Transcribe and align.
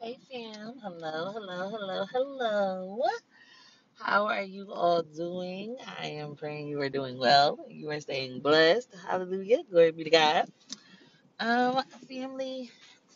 Hey 0.00 0.16
fam, 0.30 0.74
hello, 0.84 1.32
hello, 1.32 1.70
hello, 1.70 2.06
hello. 2.12 3.02
How 3.98 4.26
are 4.26 4.42
you 4.42 4.72
all 4.72 5.02
doing? 5.02 5.76
I 6.00 6.06
am 6.08 6.36
praying 6.36 6.68
you 6.68 6.80
are 6.82 6.90
doing 6.90 7.18
well. 7.18 7.58
You 7.70 7.90
are 7.90 8.00
staying 8.00 8.40
blessed. 8.40 8.94
Hallelujah. 9.08 9.64
Glory 9.70 9.92
be 9.92 10.04
to 10.04 10.10
God. 10.10 10.46
Um, 11.40 11.82
family, 12.08 12.70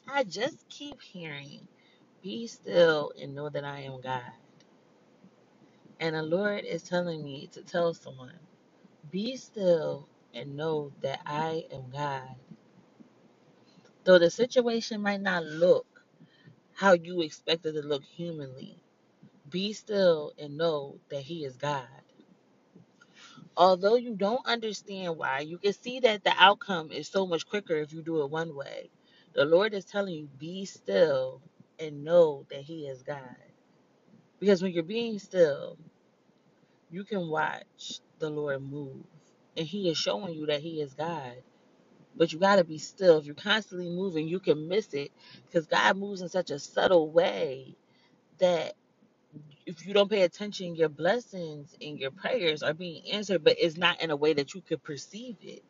I 0.08 0.24
just 0.24 0.68
keep 0.70 1.02
hearing, 1.02 1.68
be 2.22 2.46
still 2.48 3.12
and 3.20 3.34
know 3.34 3.50
that 3.50 3.64
I 3.64 3.80
am 3.82 4.00
God. 4.02 4.32
And 6.00 6.16
the 6.16 6.22
Lord 6.22 6.64
is 6.64 6.82
telling 6.82 7.24
me 7.24 7.48
to 7.52 7.62
tell 7.62 7.94
someone, 7.94 8.38
be 9.10 9.36
still 9.36 10.08
and 10.34 10.56
know 10.56 10.92
that 11.02 11.20
I 11.26 11.64
am 11.72 11.84
God. 11.92 12.36
Though 14.04 14.18
the 14.18 14.30
situation 14.30 15.02
might 15.02 15.22
not 15.22 15.44
look 15.44 15.86
how 16.74 16.94
you 16.94 17.22
expect 17.22 17.66
it 17.66 17.72
to 17.72 17.82
look 17.82 18.04
humanly, 18.04 18.78
Be 19.50 19.74
still 19.74 20.32
and 20.38 20.58
know 20.58 21.00
that 21.10 21.22
He 21.22 21.44
is 21.44 21.56
God. 21.56 21.88
Although 23.56 23.96
you 23.96 24.16
don't 24.16 24.46
understand 24.46 25.18
why, 25.18 25.40
you 25.40 25.58
can 25.58 25.74
see 25.74 26.00
that 26.00 26.24
the 26.24 26.34
outcome 26.38 26.92
is 26.92 27.08
so 27.08 27.26
much 27.26 27.46
quicker 27.46 27.74
if 27.76 27.92
you 27.92 28.02
do 28.02 28.22
it 28.22 28.30
one 28.30 28.56
way. 28.56 28.90
The 29.34 29.46
Lord 29.46 29.74
is 29.74 29.86
telling 29.86 30.14
you, 30.14 30.28
be 30.38 30.66
still 30.66 31.42
and 31.78 32.04
know 32.04 32.46
that 32.50 32.62
He 32.62 32.86
is 32.88 33.02
God. 33.02 33.20
Because 34.40 34.62
when 34.62 34.72
you're 34.72 34.84
being 34.84 35.18
still, 35.18 35.78
you 36.90 37.04
can 37.04 37.28
watch 37.28 38.00
the 38.20 38.30
Lord 38.30 38.62
move. 38.62 39.04
And 39.56 39.66
He 39.66 39.88
is 39.90 39.98
showing 39.98 40.34
you 40.34 40.46
that 40.46 40.60
He 40.62 40.80
is 40.82 40.94
God. 40.94 41.34
But 42.16 42.32
you 42.32 42.38
got 42.40 42.56
to 42.56 42.64
be 42.64 42.78
still. 42.78 43.18
If 43.18 43.26
you're 43.26 43.34
constantly 43.34 43.90
moving, 43.90 44.28
you 44.28 44.40
can 44.40 44.68
miss 44.68 44.94
it 44.94 45.12
because 45.46 45.66
God 45.66 45.96
moves 45.98 46.22
in 46.22 46.28
such 46.28 46.50
a 46.50 46.58
subtle 46.58 47.10
way 47.10 47.76
that 48.38 48.74
if 49.66 49.86
you 49.86 49.94
don't 49.94 50.10
pay 50.10 50.22
attention, 50.22 50.76
your 50.76 50.88
blessings 50.88 51.76
and 51.80 51.98
your 51.98 52.10
prayers 52.10 52.62
are 52.62 52.74
being 52.74 53.02
answered, 53.12 53.44
but 53.44 53.56
it's 53.58 53.76
not 53.76 54.02
in 54.02 54.10
a 54.10 54.16
way 54.16 54.34
that 54.34 54.54
you 54.54 54.62
could 54.62 54.82
perceive 54.82 55.36
it. 55.42 55.64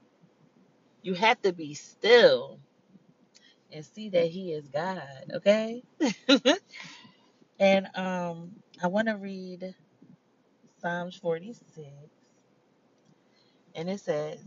You 1.02 1.14
have 1.14 1.40
to 1.42 1.52
be 1.52 1.74
still 1.74 2.60
and 3.72 3.84
see 3.84 4.10
that 4.10 4.28
He 4.28 4.52
is 4.52 4.68
God, 4.68 5.32
okay? 5.34 5.82
and 7.60 7.88
um, 7.96 8.52
I 8.82 8.88
want 8.88 9.08
to 9.08 9.16
read 9.16 9.74
Psalms 10.80 11.16
46, 11.16 11.86
and 13.76 13.90
it 13.90 14.00
says, 14.00 14.40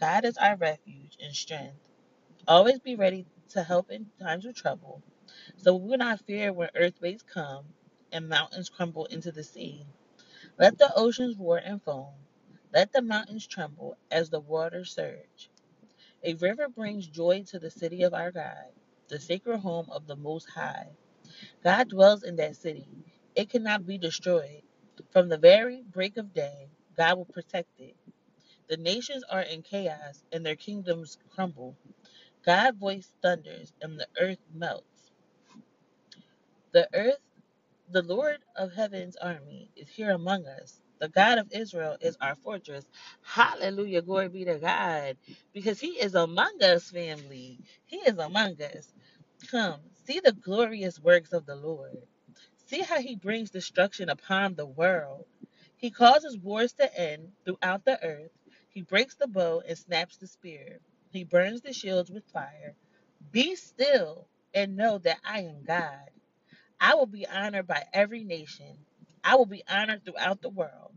God 0.00 0.24
is 0.24 0.36
our 0.38 0.56
refuge 0.56 1.16
and 1.22 1.34
strength. 1.34 1.88
Always 2.48 2.80
be 2.80 2.96
ready 2.96 3.26
to 3.50 3.62
help 3.64 3.90
in 3.90 4.06
times 4.20 4.46
of 4.46 4.54
trouble. 4.56 5.02
So 5.58 5.76
we 5.76 5.90
will 5.90 5.98
not 5.98 6.20
fear 6.26 6.52
when 6.52 6.70
earthquakes 6.76 7.22
come 7.24 7.66
and 8.12 8.28
mountains 8.28 8.70
crumble 8.70 9.06
into 9.06 9.32
the 9.32 9.44
sea. 9.44 9.86
Let 10.58 10.78
the 10.78 10.92
oceans 10.96 11.36
roar 11.38 11.58
and 11.58 11.82
foam. 11.82 12.14
Let 12.72 12.92
the 12.92 13.02
mountains 13.02 13.46
tremble 13.46 13.96
as 14.10 14.30
the 14.30 14.40
waters 14.40 14.92
surge. 14.94 15.50
A 16.24 16.34
river 16.34 16.68
brings 16.68 17.06
joy 17.08 17.44
to 17.48 17.58
the 17.60 17.70
city 17.70 18.02
of 18.04 18.14
our 18.14 18.32
God, 18.32 18.72
the 19.08 19.20
sacred 19.20 19.58
home 19.60 19.86
of 19.90 20.06
the 20.06 20.16
Most 20.16 20.48
High. 20.50 20.88
God 21.64 21.90
dwells 21.90 22.24
in 22.24 22.36
that 22.36 22.56
city. 22.56 22.88
It 23.36 23.50
cannot 23.50 23.86
be 23.86 23.98
destroyed. 23.98 24.62
From 25.12 25.28
the 25.28 25.38
very 25.38 25.82
break 25.82 26.16
of 26.18 26.34
day, 26.34 26.68
God 26.96 27.18
will 27.18 27.26
protect 27.26 27.70
it. 27.80 27.96
The 28.68 28.78
nations 28.78 29.24
are 29.30 29.42
in 29.42 29.62
chaos 29.62 30.24
and 30.32 30.46
their 30.46 30.56
kingdoms 30.56 31.18
crumble. 31.34 31.76
God's 32.44 32.78
voice 32.78 33.08
thunders 33.22 33.72
and 33.82 33.98
the 34.00 34.08
earth 34.20 34.38
melts. 34.54 35.12
The 36.72 36.88
earth 36.94 37.16
The 37.90 38.02
Lord 38.02 38.38
of 38.56 38.72
heaven's 38.72 39.16
army 39.18 39.70
is 39.76 39.90
here 39.90 40.12
among 40.12 40.46
us. 40.46 40.80
The 41.00 41.10
God 41.10 41.38
of 41.38 41.52
Israel 41.52 41.98
is 42.00 42.16
our 42.22 42.36
fortress. 42.36 42.86
Hallelujah. 43.22 44.02
Glory 44.02 44.30
be 44.30 44.46
to 44.46 44.58
God. 44.58 45.18
Because 45.52 45.80
he 45.80 45.88
is 46.00 46.16
among 46.16 46.62
us, 46.62 46.90
family. 46.90 47.60
He 47.86 47.98
is 47.98 48.18
among 48.18 48.62
us. 48.62 48.94
Come, 49.50 49.80
see 50.06 50.20
the 50.20 50.32
glorious 50.32 51.00
works 51.00 51.32
of 51.34 51.46
the 51.46 51.56
Lord. 51.56 51.98
See 52.68 52.82
how 52.82 53.00
he 53.00 53.16
brings 53.16 53.50
destruction 53.50 54.08
upon 54.10 54.54
the 54.56 54.66
world. 54.66 55.26
He 55.76 55.90
causes 55.90 56.38
wars 56.38 56.72
to 56.74 56.98
end 57.00 57.32
throughout 57.44 57.84
the 57.84 58.02
earth. 58.04 58.32
He 58.78 58.82
breaks 58.84 59.16
the 59.16 59.26
bow 59.26 59.60
and 59.68 59.76
snaps 59.76 60.18
the 60.18 60.28
spear. 60.28 60.78
He 61.10 61.24
burns 61.24 61.62
the 61.62 61.74
shields 61.74 62.12
with 62.12 62.24
fire. 62.32 62.76
Be 63.32 63.56
still 63.56 64.28
and 64.54 64.76
know 64.76 64.98
that 65.00 65.18
I 65.24 65.40
am 65.40 65.64
God. 65.66 66.10
I 66.80 66.94
will 66.94 67.06
be 67.06 67.26
honored 67.26 67.66
by 67.66 67.84
every 67.92 68.24
nation. 68.24 68.78
I 69.24 69.36
will 69.36 69.46
be 69.46 69.64
honored 69.68 70.04
throughout 70.04 70.42
the 70.42 70.50
world. 70.50 70.92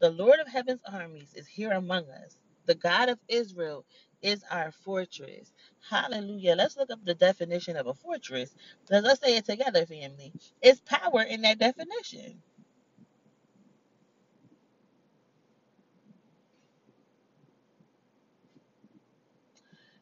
The 0.00 0.10
Lord 0.10 0.40
of 0.40 0.48
heaven's 0.48 0.82
armies 0.90 1.34
is 1.34 1.48
here 1.48 1.72
among 1.72 2.04
us. 2.10 2.38
The 2.66 2.76
God 2.76 3.08
of 3.08 3.18
Israel 3.28 3.84
is 4.22 4.44
our 4.50 4.72
fortress. 4.72 5.52
Hallelujah. 5.90 6.56
Let's 6.56 6.76
look 6.76 6.90
up 6.90 7.04
the 7.04 7.14
definition 7.14 7.76
of 7.76 7.88
a 7.88 7.94
fortress. 7.94 8.54
Let's 8.90 9.20
say 9.22 9.36
it 9.36 9.46
together, 9.46 9.86
family. 9.86 10.32
It's 10.62 10.80
power 10.82 11.22
in 11.22 11.42
that 11.42 11.58
definition. 11.58 12.42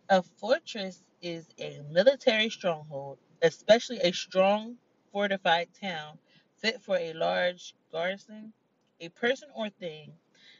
A 0.09 0.23
fortress 0.23 1.03
is 1.21 1.49
a 1.59 1.81
military 1.91 2.51
stronghold, 2.51 3.19
especially 3.43 3.99
a 4.01 4.13
strong 4.13 4.77
fortified 5.13 5.69
town 5.81 6.19
fit 6.59 6.81
for 6.81 6.97
a 6.97 7.13
large 7.15 7.75
garrison, 7.93 8.53
a 9.01 9.09
person 9.11 9.49
or 9.57 9.69
thing 9.71 10.12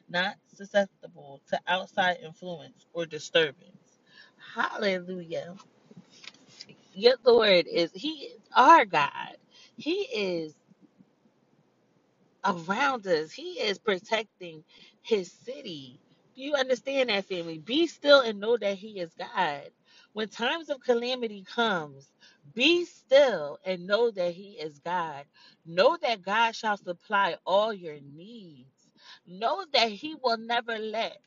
not 0.09 0.37
susceptible 0.53 1.41
to 1.51 1.61
outside 1.69 2.19
influence 2.25 2.87
or 2.93 3.07
disturbance. 3.07 4.01
Hallelujah. 4.55 5.55
Your 6.95 7.17
Lord 7.25 7.67
is 7.69 7.93
He 7.95 8.27
is 8.35 8.41
our 8.57 8.85
God. 8.87 9.37
He 9.77 10.03
is 10.13 10.55
around 12.45 13.07
us. 13.07 13.33
He 13.33 13.61
is 13.61 13.79
protecting 13.79 14.65
his 15.03 15.31
city. 15.31 16.01
You 16.37 16.55
understand 16.55 17.11
that, 17.11 17.27
family? 17.27 17.59
Be 17.59 17.87
still 17.89 18.21
and 18.23 18.41
know 18.41 18.57
that 18.59 18.77
he 18.79 19.01
is 19.01 19.13
God. 19.15 19.71
When 20.15 20.29
times 20.29 20.71
of 20.71 20.81
calamity 20.83 21.45
comes, 21.45 22.11
be 22.55 22.87
still 22.87 23.59
and 23.67 23.87
know 23.87 24.11
that 24.13 24.33
he 24.35 24.53
is 24.53 24.79
God. 24.81 25.25
Know 25.67 25.99
that 26.03 26.23
God 26.23 26.55
shall 26.57 26.79
supply 26.79 27.37
all 27.47 27.75
your 27.75 27.99
needs. 28.15 28.69
Know 29.27 29.65
that 29.75 29.91
he 29.91 30.17
will 30.23 30.39
never 30.39 30.79
let 30.79 31.19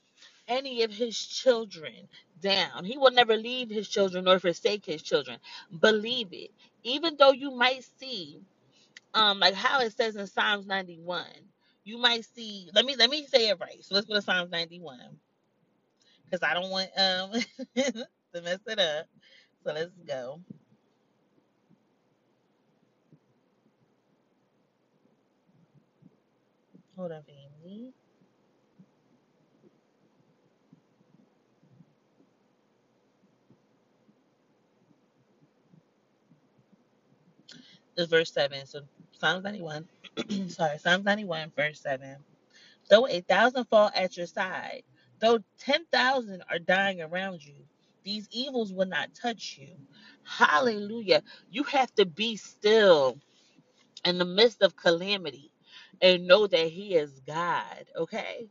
any 0.48 0.84
of 0.84 0.92
his 0.92 1.18
children 1.20 1.94
down. 2.42 2.86
He 2.86 2.98
will 2.98 3.12
never 3.12 3.38
leave 3.38 3.70
his 3.72 3.90
children 3.90 4.26
nor 4.26 4.40
forsake 4.40 4.86
his 4.86 5.04
children. 5.04 5.40
Believe 5.82 6.30
it. 6.34 6.52
Even 6.84 7.18
though 7.18 7.34
you 7.34 7.52
might 7.52 7.86
see 8.00 8.42
um 9.16 9.40
like 9.40 9.56
how 9.56 9.82
it 9.82 9.96
says 9.98 10.16
in 10.18 10.28
Psalms 10.28 10.68
91. 10.68 11.26
You 11.86 12.00
might 12.00 12.26
see 12.26 12.70
let 12.76 12.86
me 12.86 12.98
let 12.98 13.12
me 13.12 13.28
say 13.28 13.50
it 13.50 13.60
right. 13.62 13.84
So 13.84 13.96
let's 13.96 14.08
go 14.08 14.16
to 14.16 14.24
Psalms 14.24 14.52
91 14.52 15.00
because 16.26 16.44
I 16.44 16.54
don't 16.56 16.72
want 16.72 16.90
um 16.98 17.32
to 17.78 18.42
mess 18.44 18.60
it 18.68 18.80
up. 18.80 19.08
So 19.66 19.74
let's 19.74 19.92
go. 20.08 20.42
Hold 26.98 27.12
on, 27.14 27.24
family. 27.24 27.94
This 37.98 38.10
verse 38.10 38.32
7. 38.34 38.66
So 38.68 38.82
Psalms 39.20 39.44
91. 39.46 39.88
sorry, 40.50 40.78
Psalms 40.80 41.06
91, 41.06 41.54
verse 41.56 41.82
7. 41.82 42.18
Though 42.90 43.08
a 43.08 43.22
thousand 43.22 43.66
fall 43.66 43.92
at 43.96 44.18
your 44.18 44.28
side, 44.28 44.84
though 45.20 45.40
10,000 45.60 46.44
are 46.52 46.60
dying 46.60 47.02
around 47.02 47.44
you, 47.46 47.56
these 48.04 48.28
evils 48.32 48.74
will 48.74 48.88
not 48.88 49.10
touch 49.20 49.58
you. 49.60 49.76
Hallelujah. 50.26 51.24
You 51.52 51.64
have 51.66 51.94
to 51.96 52.06
be 52.06 52.38
still 52.38 53.20
in 54.06 54.18
the 54.18 54.26
midst 54.26 54.62
of 54.62 54.76
calamity 54.76 55.52
and 56.02 56.28
know 56.28 56.48
that 56.48 56.68
he 56.68 56.96
is 56.96 57.22
God, 57.28 57.86
okay? 57.98 58.48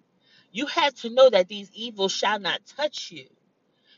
You 0.53 0.67
have 0.67 0.95
to 0.97 1.11
know 1.11 1.31
that 1.31 1.49
these 1.49 1.71
evils 1.75 2.13
shall 2.13 2.39
not 2.41 2.61
touch 2.67 3.11
you. 3.11 3.27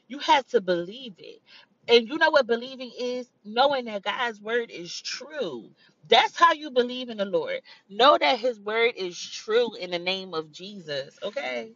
You 0.08 0.18
have 0.20 0.46
to 0.48 0.60
believe 0.60 1.14
it. 1.18 1.40
And 1.88 2.08
you 2.08 2.18
know 2.18 2.30
what 2.30 2.46
believing 2.46 2.92
is? 2.98 3.28
Knowing 3.44 3.86
that 3.86 4.02
God's 4.02 4.40
word 4.40 4.70
is 4.70 5.00
true. 5.00 5.70
That's 6.08 6.36
how 6.36 6.52
you 6.52 6.70
believe 6.70 7.10
in 7.10 7.18
the 7.18 7.24
Lord. 7.26 7.60
Know 7.88 8.16
that 8.18 8.38
his 8.38 8.60
word 8.60 8.94
is 8.96 9.18
true 9.18 9.74
in 9.76 9.90
the 9.90 9.98
name 9.98 10.34
of 10.34 10.52
Jesus, 10.52 11.18
okay? 11.22 11.72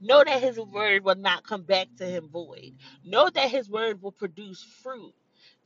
Know 0.00 0.24
that 0.24 0.42
his 0.42 0.58
word 0.58 1.04
will 1.04 1.16
not 1.16 1.44
come 1.44 1.62
back 1.62 1.88
to 1.98 2.06
him 2.06 2.28
void. 2.30 2.74
Know 3.04 3.30
that 3.30 3.50
his 3.50 3.70
word 3.70 4.02
will 4.02 4.12
produce 4.12 4.62
fruit. 4.62 5.14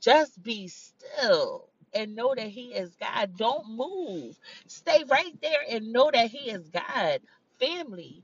Just 0.01 0.41
be 0.43 0.67
still 0.69 1.69
and 1.93 2.15
know 2.15 2.33
that 2.35 2.47
He 2.49 2.73
is 2.73 2.95
God. 2.95 3.37
Don't 3.37 3.67
move. 3.69 4.37
Stay 4.67 5.03
right 5.09 5.33
there 5.41 5.61
and 5.69 5.93
know 5.93 6.11
that 6.13 6.29
He 6.31 6.49
is 6.51 6.69
God. 6.69 7.21
Family, 7.59 8.23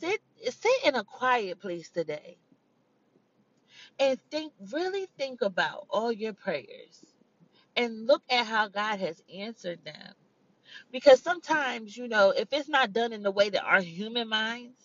sit 0.00 0.20
sit 0.50 0.84
in 0.84 0.96
a 0.96 1.04
quiet 1.04 1.60
place 1.60 1.90
today 1.90 2.38
and 4.00 4.18
think 4.30 4.52
really 4.72 5.06
think 5.18 5.42
about 5.42 5.86
all 5.90 6.12
your 6.12 6.34
prayers 6.34 7.04
and 7.76 8.06
look 8.06 8.22
at 8.30 8.46
how 8.46 8.68
God 8.68 9.00
has 9.00 9.22
answered 9.34 9.80
them. 9.84 10.14
Because 10.92 11.22
sometimes, 11.22 11.96
you 11.96 12.08
know, 12.08 12.32
if 12.36 12.48
it's 12.52 12.68
not 12.68 12.92
done 12.94 13.12
in 13.12 13.22
the 13.22 13.30
way 13.32 13.50
that 13.50 13.64
our 13.64 13.82
human 13.82 14.28
minds 14.28 14.78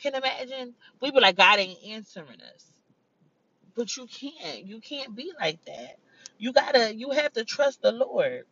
can 0.00 0.14
imagine, 0.14 0.74
we 1.02 1.10
be 1.12 1.20
like, 1.20 1.36
God 1.36 1.58
ain't 1.60 1.78
answering 1.88 2.40
us. 2.54 2.66
But 3.76 3.96
you 3.96 4.06
can't. 4.06 4.66
You 4.66 4.80
can't 4.80 5.16
be 5.16 5.32
like 5.40 5.64
that. 5.66 5.98
You 6.38 6.52
gotta 6.52 6.94
you 6.94 7.10
have 7.12 7.32
to 7.34 7.44
trust 7.44 7.82
the 7.82 7.92
Lord 7.92 8.44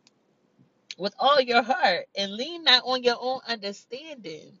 with 0.97 1.15
all 1.19 1.41
your 1.41 1.63
heart 1.63 2.07
and 2.17 2.33
lean 2.33 2.63
not 2.63 2.83
on 2.85 3.03
your 3.03 3.17
own 3.19 3.41
understandings. 3.47 4.55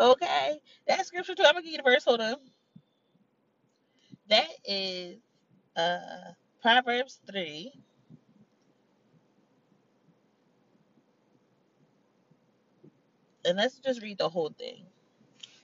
Okay? 0.00 0.60
That 0.88 1.06
scripture 1.06 1.34
too. 1.34 1.44
I'm 1.46 1.54
gonna 1.54 1.62
give 1.64 1.72
you 1.72 1.78
the 1.78 1.84
verse. 1.84 2.04
Hold 2.04 2.20
on. 2.22 2.36
That 4.32 4.48
is 4.64 5.18
uh 5.76 6.32
Proverbs 6.62 7.20
3 7.30 7.70
and 13.44 13.58
let's 13.58 13.78
just 13.78 14.02
read 14.02 14.18
the 14.18 14.30
whole 14.30 14.54
thing. 14.58 14.86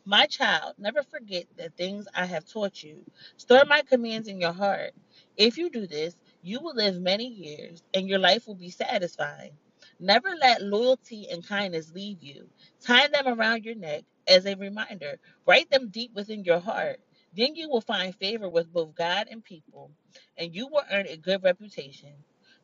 My 0.04 0.26
child, 0.26 0.74
never 0.78 1.02
forget 1.02 1.46
the 1.56 1.70
things 1.70 2.08
I 2.14 2.26
have 2.26 2.46
taught 2.46 2.82
you. 2.82 3.06
Store 3.38 3.64
my 3.66 3.82
commands 3.82 4.28
in 4.28 4.40
your 4.40 4.52
heart. 4.52 4.92
If 5.38 5.58
you 5.58 5.70
do 5.70 5.86
this, 5.86 6.16
you 6.42 6.60
will 6.60 6.74
live 6.74 7.00
many 7.00 7.26
years 7.26 7.82
and 7.94 8.08
your 8.08 8.18
life 8.18 8.46
will 8.48 8.56
be 8.56 8.70
satisfying. 8.70 9.52
Never 10.00 10.30
let 10.40 10.62
loyalty 10.62 11.28
and 11.30 11.46
kindness 11.46 11.92
leave 11.94 12.22
you. 12.22 12.48
Tie 12.82 13.08
them 13.08 13.28
around 13.28 13.64
your 13.64 13.76
neck 13.76 14.04
as 14.28 14.46
a 14.46 14.56
reminder. 14.56 15.18
Write 15.46 15.70
them 15.70 15.88
deep 15.90 16.12
within 16.14 16.44
your 16.44 16.60
heart. 16.60 17.00
Then 17.38 17.56
you 17.56 17.70
will 17.70 17.82
find 17.82 18.14
favor 18.16 18.50
with 18.50 18.72
both 18.74 18.96
God 18.96 19.28
and 19.30 19.44
people, 19.44 19.92
and 20.38 20.54
you 20.54 20.68
will 20.68 20.84
earn 20.92 21.08
a 21.08 21.18
good 21.18 21.44
reputation. 21.44 22.14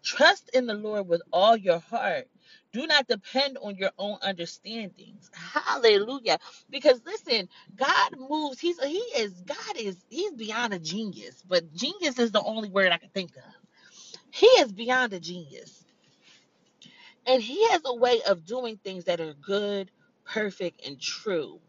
Trust 0.05 0.50
in 0.55 0.67
the 0.67 0.75
Lord 0.75 1.09
with 1.09 1.23
all 1.32 1.56
your 1.56 1.81
heart. 1.81 2.29
Do 2.75 2.87
not 2.88 3.09
depend 3.09 3.59
on 3.62 3.76
your 3.76 3.93
own 3.99 4.19
understandings. 4.23 5.31
Hallelujah 5.35 6.35
because 6.71 7.00
listen, 7.06 7.49
God 7.76 8.11
moves. 8.19 8.59
He's 8.61 8.82
he 8.82 8.99
is 9.19 9.32
God 9.43 9.76
is 9.76 9.97
he's 10.09 10.32
beyond 10.32 10.75
a 10.75 10.79
genius, 10.79 11.43
but 11.49 11.73
genius 11.75 12.19
is 12.19 12.32
the 12.32 12.43
only 12.43 12.69
word 12.70 12.93
I 12.93 12.99
can 12.99 13.11
think 13.11 13.37
of. 13.37 13.53
He 14.32 14.47
is 14.47 14.73
beyond 14.73 15.12
a 15.15 15.20
genius, 15.20 15.85
and 17.27 17.43
he 17.43 17.69
has 17.70 17.82
a 17.85 17.97
way 17.97 18.23
of 18.29 18.47
doing 18.47 18.79
things 18.85 19.05
that 19.06 19.20
are 19.20 19.35
good, 19.35 19.91
perfect, 20.27 20.87
and 20.87 21.00
true. 21.00 21.61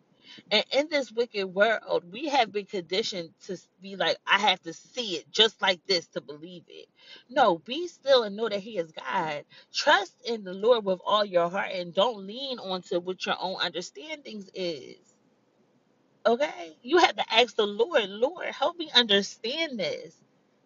And 0.51 0.65
in 0.71 0.87
this 0.89 1.11
wicked 1.11 1.47
world, 1.47 2.05
we 2.11 2.29
have 2.29 2.51
been 2.51 2.65
conditioned 2.65 3.31
to 3.47 3.57
be 3.81 3.95
like, 3.95 4.17
I 4.27 4.39
have 4.39 4.61
to 4.63 4.73
see 4.73 5.17
it 5.17 5.31
just 5.31 5.61
like 5.61 5.81
this 5.87 6.07
to 6.09 6.21
believe 6.21 6.63
it. 6.69 6.87
No, 7.29 7.59
be 7.59 7.87
still 7.87 8.23
and 8.23 8.35
know 8.35 8.49
that 8.49 8.59
He 8.61 8.77
is 8.77 8.91
God. 8.91 9.45
Trust 9.73 10.13
in 10.25 10.43
the 10.43 10.53
Lord 10.53 10.85
with 10.85 10.99
all 11.05 11.25
your 11.25 11.49
heart 11.49 11.71
and 11.73 11.93
don't 11.93 12.25
lean 12.27 12.59
onto 12.59 12.99
what 12.99 13.25
your 13.25 13.35
own 13.39 13.57
understandings 13.61 14.49
is. 14.53 14.97
Okay? 16.25 16.77
You 16.83 16.99
have 16.99 17.17
to 17.17 17.33
ask 17.33 17.55
the 17.55 17.67
Lord, 17.67 18.09
Lord, 18.09 18.47
help 18.47 18.77
me 18.77 18.91
understand 18.95 19.79
this. 19.79 20.15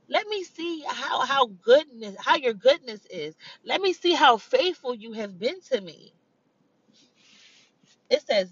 Let 0.09 0.27
me 0.27 0.43
see 0.43 0.83
how 0.87 1.25
how 1.25 1.47
goodness 1.47 2.15
how 2.19 2.37
your 2.37 2.53
goodness 2.53 3.01
is. 3.09 3.35
Let 3.65 3.81
me 3.81 3.93
see 3.93 4.13
how 4.13 4.37
faithful 4.37 4.95
you 4.95 5.13
have 5.13 5.39
been 5.39 5.61
to 5.71 5.81
me. 5.81 6.13
It 8.09 8.23
says, 8.27 8.51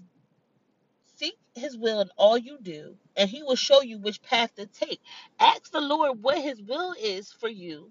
seek 1.18 1.38
his 1.56 1.76
will 1.78 2.02
in 2.02 2.10
all 2.18 2.38
you 2.38 2.58
do, 2.62 2.96
and 3.16 3.30
he 3.30 3.42
will 3.44 3.56
show 3.56 3.82
you 3.82 3.98
which 3.98 4.22
path 4.22 4.54
to 4.56 4.66
take. 4.66 5.00
Ask 5.40 5.72
the 5.72 5.82
Lord 5.82 6.22
what 6.22 6.38
his 6.38 6.62
will 6.62 6.94
is 7.00 7.32
for 7.32 7.48
you. 7.50 7.90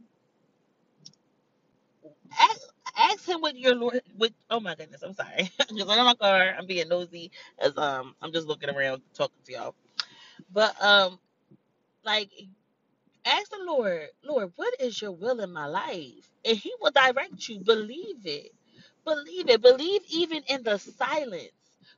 Ask, 2.39 2.61
ask 2.97 3.25
him 3.27 3.41
what 3.41 3.57
your 3.57 3.75
Lord 3.75 4.01
with 4.17 4.33
oh 4.51 4.59
my 4.61 4.75
goodness, 4.75 5.03
I'm 5.03 5.13
sorry. 5.13 5.51
I'm 5.61 5.77
just 5.77 5.89
in 5.91 6.05
my 6.05 6.15
car. 6.15 6.55
I'm 6.57 6.67
being 6.67 6.89
nosy 6.89 7.31
as 7.59 7.77
um 7.77 8.15
I'm 8.21 8.33
just 8.33 8.47
looking 8.47 8.69
around 8.69 9.01
talking 9.15 9.35
to 9.45 9.53
y'all. 9.53 9.75
But 10.53 10.81
um 10.83 11.19
like 12.05 12.31
Ask 13.25 13.51
the 13.51 13.59
Lord, 13.63 14.07
Lord, 14.23 14.51
what 14.55 14.73
is 14.79 14.99
your 15.01 15.11
will 15.11 15.41
in 15.41 15.51
my 15.53 15.67
life? 15.67 16.29
And 16.43 16.57
He 16.57 16.73
will 16.81 16.91
direct 16.91 17.47
you. 17.47 17.59
Believe 17.59 18.25
it. 18.25 18.51
Believe 19.05 19.49
it. 19.49 19.61
Believe 19.61 20.01
even 20.09 20.41
in 20.47 20.63
the 20.63 20.79
silence. 20.79 21.51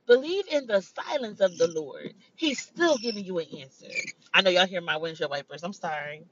Believe 0.06 0.44
in 0.50 0.66
the 0.66 0.82
silence 0.82 1.40
of 1.40 1.56
the 1.58 1.68
Lord. 1.68 2.14
He's 2.36 2.60
still 2.60 2.98
giving 2.98 3.24
you 3.24 3.38
an 3.38 3.46
answer. 3.60 3.88
I 4.34 4.42
know 4.42 4.50
y'all 4.50 4.66
hear 4.66 4.80
my 4.82 4.96
windshield 4.98 5.30
wipers. 5.30 5.64
I'm 5.64 5.72
sorry. 5.74 6.24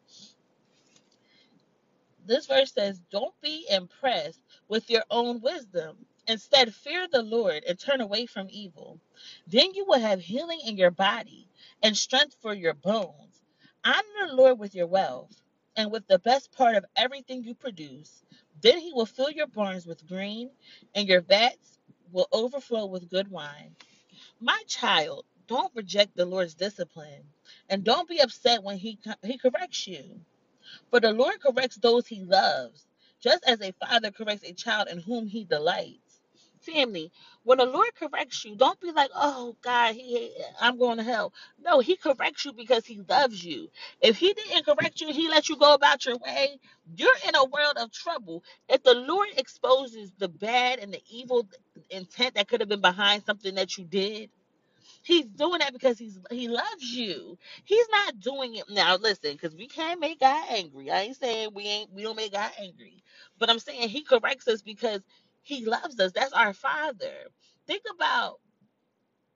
This 2.27 2.47
verse 2.47 2.73
says, 2.73 3.01
Don't 3.11 3.35
be 3.43 3.67
impressed 3.71 4.41
with 4.69 4.91
your 4.91 5.05
own 5.11 5.41
wisdom. 5.43 5.97
Instead, 6.29 6.75
fear 6.75 7.07
the 7.11 7.23
Lord 7.23 7.65
and 7.69 7.79
turn 7.79 8.01
away 8.03 8.27
from 8.27 8.49
evil. 8.51 9.01
Then 9.47 9.75
you 9.75 9.87
will 9.87 10.01
have 10.01 10.21
healing 10.21 10.61
in 10.67 10.77
your 10.77 10.91
body 10.93 11.49
and 11.83 11.97
strength 11.97 12.37
for 12.43 12.55
your 12.55 12.75
bones. 12.75 13.43
Honor 13.85 14.29
the 14.29 14.35
Lord 14.37 14.59
with 14.59 14.75
your 14.75 14.89
wealth 14.89 15.33
and 15.77 15.93
with 15.93 16.07
the 16.09 16.19
best 16.21 16.53
part 16.53 16.77
of 16.77 16.87
everything 16.97 17.45
you 17.45 17.55
produce. 17.55 18.25
Then 18.63 18.79
he 18.81 18.93
will 18.93 19.07
fill 19.07 19.31
your 19.31 19.47
barns 19.49 19.87
with 19.87 20.07
grain, 20.09 20.51
and 20.95 21.09
your 21.09 21.23
vats 21.23 21.78
will 22.13 22.29
overflow 22.33 22.87
with 22.87 23.11
good 23.11 23.29
wine. 23.31 23.77
My 24.41 24.63
child, 24.67 25.25
don't 25.49 25.75
reject 25.75 26.17
the 26.17 26.27
Lord's 26.27 26.55
discipline, 26.55 27.25
and 27.71 27.85
don't 27.85 28.09
be 28.09 28.21
upset 28.21 28.63
when 28.63 28.79
he, 28.79 28.99
he 29.25 29.39
corrects 29.39 29.87
you. 29.87 30.21
For 30.91 31.01
the 31.01 31.13
Lord 31.13 31.41
corrects 31.41 31.77
those 31.77 32.07
he 32.07 32.25
loves, 32.25 32.87
just 33.21 33.45
as 33.47 33.61
a 33.63 33.73
father 33.73 34.11
corrects 34.11 34.45
a 34.49 34.53
child 34.55 34.89
in 34.89 35.01
whom 35.01 35.27
he 35.27 35.45
delights. 35.45 36.08
Family, 36.73 37.13
when 37.45 37.59
the 37.59 37.67
Lord 37.67 37.91
corrects 37.97 38.45
you, 38.45 38.57
don't 38.57 38.81
be 38.81 38.93
like, 38.93 39.11
"Oh 39.15 39.57
God, 39.63 39.95
he, 39.97 40.33
I'm 40.61 40.79
going 40.79 40.99
to 40.99 41.05
hell." 41.05 41.33
No, 41.65 41.81
He 41.81 41.97
corrects 41.97 42.45
you 42.47 42.53
because 42.55 42.87
He 42.87 43.01
loves 43.09 43.45
you. 43.45 43.71
If 44.03 44.19
He 44.19 44.35
didn't 44.35 44.67
correct 44.67 45.01
you, 45.01 45.13
He 45.13 45.29
let 45.29 45.49
you 45.49 45.57
go 45.57 45.75
about 45.75 46.07
your 46.07 46.19
way. 46.19 46.59
You're 46.97 47.15
in 47.29 47.37
a 47.37 47.45
world 47.47 47.77
of 47.79 47.93
trouble. 47.93 48.45
If 48.69 48.83
the 48.85 48.95
Lord 48.95 49.29
exposes 49.39 50.13
the 50.19 50.29
bad 50.29 50.81
and 50.81 50.95
the 50.95 51.03
evil 51.11 51.49
intent 51.91 52.35
that 52.37 52.49
could 52.49 52.61
have 52.61 52.71
been 52.71 52.83
behind 52.83 53.25
something 53.27 53.55
that 53.57 53.79
you 53.79 53.85
did, 53.85 54.25
He's 55.03 55.27
doing 55.27 55.61
that 55.61 55.73
because 55.73 55.99
he's 55.99 56.19
he 56.31 56.49
loves 56.49 56.85
you. 56.85 57.39
He's 57.65 57.89
not 57.91 58.21
doing 58.21 58.57
it 58.57 58.65
now. 58.71 58.97
Listen, 58.97 59.33
because 59.33 59.57
we 59.57 59.69
can't 59.69 60.01
make 60.01 60.21
God 60.21 60.47
angry. 60.51 60.91
I 60.93 61.03
ain't 61.03 61.17
saying 61.17 61.51
we 61.55 61.65
ain't 61.65 61.93
we 61.93 62.03
don't 62.03 62.17
make 62.17 62.33
God 62.33 62.51
angry, 62.61 63.03
but 63.39 63.51
I'm 63.51 63.59
saying 63.61 63.89
He 63.91 64.03
corrects 64.03 64.49
us 64.49 64.63
because 64.63 65.03
He 65.49 65.67
loves 65.67 66.01
us. 66.01 66.13
That's 66.15 66.35
our 66.35 66.55
Father. 66.55 67.15
Think 67.69 67.85
about 67.95 68.37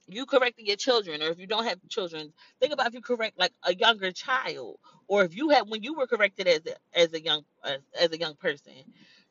you 0.09 0.27
correcting 0.27 0.67
your 0.67 0.77
children 0.77 1.23
or 1.23 1.29
if 1.29 1.39
you 1.39 1.47
don't 1.47 1.65
have 1.65 1.79
children 1.89 2.33
think 2.61 2.73
about 2.73 2.89
if 2.89 2.95
you 2.95 3.01
correct 3.01 3.39
like 3.39 3.53
a 3.65 3.75
younger 3.75 4.13
child 4.13 4.79
or 5.09 5.25
if 5.25 5.37
you 5.37 5.51
had 5.51 5.69
when 5.69 5.83
you 5.83 5.95
were 5.95 6.07
corrected 6.07 6.47
as 6.49 6.61
a, 6.67 6.99
as 6.99 7.13
a 7.15 7.23
young 7.23 7.43
as, 7.65 7.79
as 8.01 8.13
a 8.13 8.19
young 8.19 8.35
person 8.37 8.73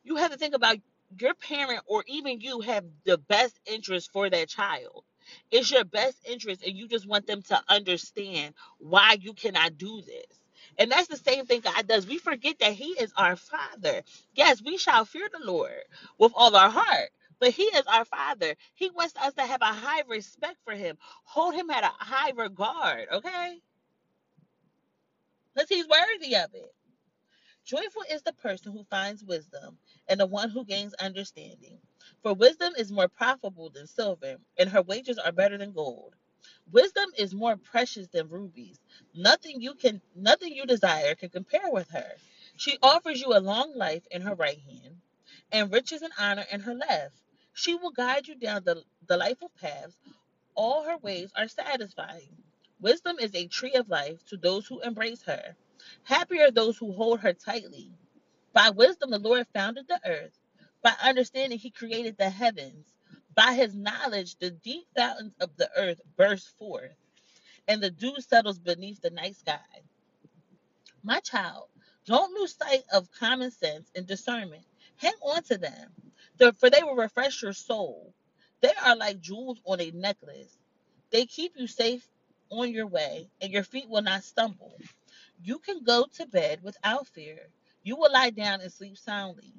you 0.02 0.16
have 0.16 0.32
to 0.32 0.38
think 0.38 0.54
about 0.54 0.76
your 1.20 1.34
parent 1.34 1.80
or 1.86 2.04
even 2.08 2.40
you 2.40 2.60
have 2.60 2.84
the 3.04 3.18
best 3.18 3.58
interest 3.66 4.10
for 4.12 4.30
that 4.30 4.48
child 4.48 5.04
it's 5.52 5.70
your 5.70 5.84
best 5.84 6.18
interest 6.28 6.64
and 6.66 6.76
you 6.76 6.88
just 6.88 7.08
want 7.08 7.26
them 7.26 7.42
to 7.42 7.60
understand 7.68 8.54
why 8.78 9.16
you 9.20 9.32
cannot 9.34 9.78
do 9.78 10.02
this 10.02 10.41
and 10.78 10.90
that's 10.92 11.08
the 11.08 11.16
same 11.18 11.46
thing 11.46 11.60
God 11.62 11.86
does. 11.88 12.06
We 12.06 12.18
forget 12.18 12.58
that 12.60 12.72
He 12.74 12.90
is 13.00 13.12
our 13.16 13.36
Father. 13.36 14.02
Yes, 14.34 14.62
we 14.64 14.78
shall 14.78 15.04
fear 15.06 15.28
the 15.32 15.44
Lord 15.46 15.72
with 16.18 16.32
all 16.36 16.56
our 16.56 16.70
heart 16.70 17.10
but 17.40 17.50
he 17.52 17.64
is 17.64 17.84
our 17.86 18.04
father. 18.04 18.54
He 18.74 18.90
wants 18.90 19.14
us 19.16 19.34
to 19.34 19.42
have 19.42 19.62
a 19.62 19.66
high 19.66 20.02
respect 20.08 20.56
for 20.64 20.74
him, 20.74 20.96
hold 21.24 21.54
him 21.54 21.70
at 21.70 21.84
a 21.84 21.92
high 22.04 22.30
regard, 22.30 23.08
okay? 23.12 23.58
Because 25.54 25.68
he's 25.70 25.88
worthy 25.88 26.36
of 26.36 26.54
it. 26.54 26.72
Joyful 27.64 28.04
is 28.10 28.22
the 28.22 28.32
person 28.34 28.72
who 28.72 28.84
finds 28.90 29.24
wisdom 29.24 29.78
and 30.08 30.20
the 30.20 30.26
one 30.26 30.50
who 30.50 30.64
gains 30.64 30.94
understanding. 30.94 31.78
For 32.22 32.34
wisdom 32.34 32.74
is 32.78 32.92
more 32.92 33.08
profitable 33.08 33.70
than 33.70 33.86
silver, 33.86 34.36
and 34.58 34.70
her 34.70 34.82
wages 34.82 35.18
are 35.18 35.32
better 35.32 35.58
than 35.58 35.72
gold. 35.72 36.14
Wisdom 36.72 37.10
is 37.18 37.34
more 37.34 37.56
precious 37.56 38.08
than 38.08 38.28
rubies. 38.28 38.78
Nothing 39.14 39.60
you 39.60 39.74
can 39.74 40.00
nothing 40.14 40.54
you 40.54 40.66
desire 40.66 41.14
can 41.14 41.30
compare 41.30 41.70
with 41.70 41.90
her. 41.90 42.12
She 42.56 42.78
offers 42.82 43.20
you 43.20 43.34
a 43.36 43.40
long 43.40 43.74
life 43.76 44.06
in 44.10 44.22
her 44.22 44.34
right 44.34 44.60
hand 44.60 44.96
and 45.52 45.72
riches 45.72 46.02
and 46.02 46.12
honor 46.18 46.46
in 46.52 46.60
her 46.60 46.74
left. 46.74 47.16
She 47.54 47.74
will 47.74 47.90
guide 47.92 48.28
you 48.28 48.36
down 48.36 48.64
the 48.64 48.84
delightful 49.08 49.50
paths. 49.60 49.96
All 50.56 50.84
her 50.84 50.98
ways 50.98 51.30
are 51.36 51.48
satisfying. 51.48 52.36
Wisdom 52.80 53.18
is 53.20 53.34
a 53.34 53.48
tree 53.48 53.74
of 53.74 53.88
life 53.88 54.24
to 54.26 54.36
those 54.38 54.66
who 54.66 54.80
embrace 54.80 55.22
her. 55.24 55.56
Happy 56.04 56.40
are 56.42 56.50
those 56.52 56.78
who 56.78 56.92
hold 56.92 57.20
her 57.20 57.32
tightly. 57.34 57.92
By 58.54 58.70
wisdom, 58.70 59.10
the 59.12 59.20
Lord 59.20 59.46
founded 59.54 59.88
the 59.88 60.00
earth. 60.06 60.38
By 60.82 60.94
understanding, 61.02 61.58
he 61.60 61.70
created 61.70 62.18
the 62.18 62.30
heavens. 62.30 62.86
By 63.34 63.54
his 63.54 63.74
knowledge, 63.74 64.36
the 64.38 64.50
deep 64.50 64.86
fountains 64.96 65.34
of 65.40 65.56
the 65.56 65.70
earth 65.76 66.00
burst 66.16 66.48
forth, 66.58 66.96
and 67.68 67.82
the 67.82 67.90
dew 67.90 68.20
settles 68.20 68.58
beneath 68.58 69.00
the 69.02 69.10
night 69.10 69.36
sky. 69.36 69.60
My 71.02 71.20
child, 71.20 71.68
don't 72.06 72.34
lose 72.34 72.56
sight 72.56 72.84
of 72.92 73.10
common 73.12 73.50
sense 73.52 73.90
and 73.96 74.06
discernment. 74.06 74.64
Hang 74.98 75.14
on 75.22 75.42
to 75.44 75.58
them, 75.58 75.92
for 76.58 76.70
they 76.70 76.82
will 76.84 76.96
refresh 76.96 77.42
your 77.42 77.54
soul. 77.54 78.14
They 78.62 78.74
are 78.84 78.96
like 78.96 79.20
jewels 79.20 79.60
on 79.66 79.80
a 79.80 79.92
necklace. 79.92 80.58
They 81.10 81.26
keep 81.26 81.54
you 81.56 81.68
safe 81.68 82.06
on 82.50 82.72
your 82.72 82.88
way, 82.88 83.30
and 83.40 83.52
your 83.52 83.64
feet 83.64 83.88
will 83.88 84.02
not 84.02 84.24
stumble. 84.24 84.76
You 85.42 85.58
can 85.60 85.84
go 85.84 86.06
to 86.16 86.26
bed 86.26 86.62
without 86.62 87.08
fear. 87.08 87.48
You 87.84 87.96
will 87.96 88.12
lie 88.12 88.30
down 88.30 88.60
and 88.60 88.72
sleep 88.72 88.98
soundly. 88.98 89.54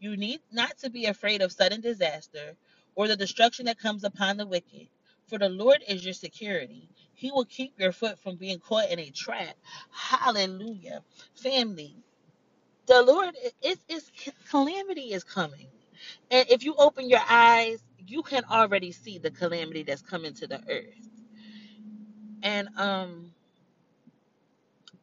You 0.00 0.16
need 0.16 0.42
not 0.52 0.78
to 0.80 0.90
be 0.90 1.06
afraid 1.06 1.42
of 1.42 1.52
sudden 1.52 1.80
disaster 1.80 2.56
or 2.96 3.08
the 3.08 3.16
destruction 3.16 3.66
that 3.66 3.80
comes 3.80 4.04
upon 4.04 4.38
the 4.38 4.46
wicked, 4.46 4.88
for 5.28 5.38
the 5.38 5.50
Lord 5.50 5.80
is 5.88 6.04
your 6.04 6.14
security. 6.14 6.90
He 7.14 7.32
will 7.32 7.46
keep 7.46 7.74
your 7.80 7.92
foot 7.92 8.20
from 8.20 8.36
being 8.36 8.60
caught 8.60 8.90
in 8.90 9.00
a 9.00 9.10
trap. 9.10 9.56
Hallelujah. 9.92 11.02
Family, 11.36 11.96
the 12.86 13.02
Lord 13.02 13.36
is, 13.62 13.78
calamity 14.50 15.12
is 15.14 15.24
coming. 15.24 15.68
And 16.30 16.48
if 16.50 16.64
you 16.64 16.74
open 16.78 17.10
your 17.10 17.22
eyes, 17.28 17.82
you 18.06 18.22
can 18.22 18.44
already 18.50 18.92
see 18.92 19.18
the 19.18 19.30
calamity 19.30 19.84
that's 19.84 20.02
coming 20.02 20.34
to 20.34 20.46
the 20.48 20.60
earth. 20.70 21.10
And 22.42 22.68
um 22.78 23.32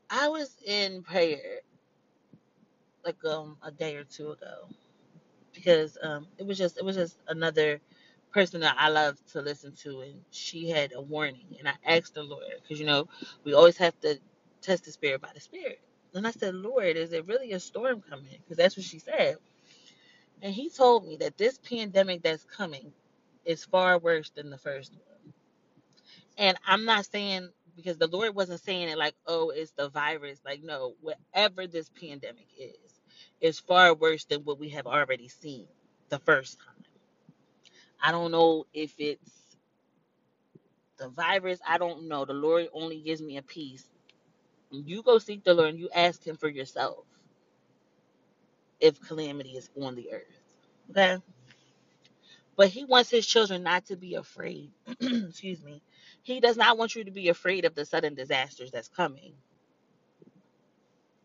I 0.10 0.30
was 0.30 0.56
in 0.66 1.04
prayer 1.04 1.62
like 3.06 3.24
um 3.26 3.58
a 3.64 3.72
day 3.72 3.98
or 3.98 4.04
two 4.06 4.32
ago 4.32 4.70
because 5.64 5.98
um 6.04 6.28
it 6.40 6.48
was 6.48 6.58
just 6.60 6.78
it 6.80 6.86
was 6.86 6.98
just 6.98 7.18
another 7.30 7.82
person 8.34 8.62
that 8.62 8.76
I 8.80 8.90
love 8.90 9.18
to 9.34 9.42
listen 9.42 9.74
to 9.84 10.02
and 10.02 10.16
she 10.32 10.70
had 10.70 10.94
a 10.96 11.02
warning 11.02 11.48
and 11.60 11.68
I 11.70 11.74
asked 11.86 12.16
the 12.16 12.24
Lord 12.24 12.44
because 12.62 12.80
you 12.80 12.88
know 12.88 13.08
we 13.46 13.54
always 13.54 13.78
have 13.78 14.00
to 14.02 14.20
test 14.62 14.86
the 14.86 14.92
spirit 14.94 15.22
by 15.22 15.30
the 15.34 15.42
spirit. 15.42 15.82
And 16.16 16.28
I 16.28 16.32
said 16.32 16.56
Lord 16.56 16.98
is 16.98 17.14
it 17.14 17.28
really 17.28 17.54
a 17.54 17.60
storm 17.62 18.04
coming? 18.10 18.38
Because 18.44 18.58
that's 18.58 18.78
what 18.78 18.86
she 18.86 19.00
said. 19.00 19.38
And 20.42 20.54
he 20.54 20.70
told 20.70 21.06
me 21.08 21.18
that 21.18 21.38
this 21.38 21.58
pandemic 21.60 22.24
that's 22.24 22.46
coming 22.46 22.94
is 23.46 23.66
far 23.66 24.00
worse 24.00 24.32
than 24.32 24.50
the 24.52 24.58
first 24.60 24.94
one. 24.94 25.34
And 26.38 26.58
I'm 26.68 26.86
not 26.86 27.06
saying 27.06 27.50
because 27.76 27.98
the 27.98 28.08
Lord 28.08 28.36
wasn't 28.36 28.62
saying 28.62 28.90
it 28.90 28.98
like 28.98 29.16
oh 29.28 29.52
it's 29.52 29.72
the 29.72 29.90
virus. 29.90 30.42
Like 30.46 30.64
no 30.64 30.96
whatever 31.02 31.68
this 31.68 31.90
pandemic 31.90 32.48
is 32.58 32.83
is 33.44 33.60
far 33.60 33.94
worse 33.96 34.26
than 34.26 34.42
what 34.46 34.60
we 34.60 34.70
have 34.72 34.88
already 34.88 35.30
seen 35.30 35.68
the 36.10 36.20
first 36.22 36.60
time 36.60 36.68
I 38.04 38.12
don't 38.14 38.32
know 38.32 38.66
if 38.74 38.94
it's 39.00 39.32
the 41.00 41.10
virus. 41.10 41.60
I 41.68 41.80
don't 41.80 42.08
know. 42.10 42.26
The 42.26 42.34
Lord 42.34 42.68
only 42.74 43.02
gives 43.02 43.22
me 43.22 43.38
a 43.38 43.42
peace. 43.42 43.86
You 44.72 45.04
go 45.04 45.20
seek 45.20 45.44
the 45.44 45.54
Lord 45.54 45.72
and 45.72 45.80
you 45.80 45.90
ask 45.96 46.26
Him 46.26 46.38
for 46.38 46.50
yourself 46.50 47.06
if 48.80 49.02
calamity 49.02 49.52
is 49.52 49.70
on 49.82 49.96
the 49.96 50.14
earth. 50.14 50.42
Okay? 50.92 51.18
But 52.58 52.70
He 52.70 52.86
wants 52.86 53.12
His 53.12 53.28
children 53.28 53.64
not 53.64 53.88
to 53.88 53.98
be 53.98 54.16
afraid. 54.16 54.72
Excuse 55.02 55.64
me. 55.64 55.82
He 56.24 56.40
does 56.42 56.58
not 56.58 56.78
want 56.78 56.96
you 56.96 57.06
to 57.06 57.12
be 57.12 57.30
afraid 57.30 57.66
of 57.66 57.76
the 57.76 57.86
sudden 57.86 58.16
disasters 58.16 58.72
that's 58.72 58.90
coming. 58.90 59.34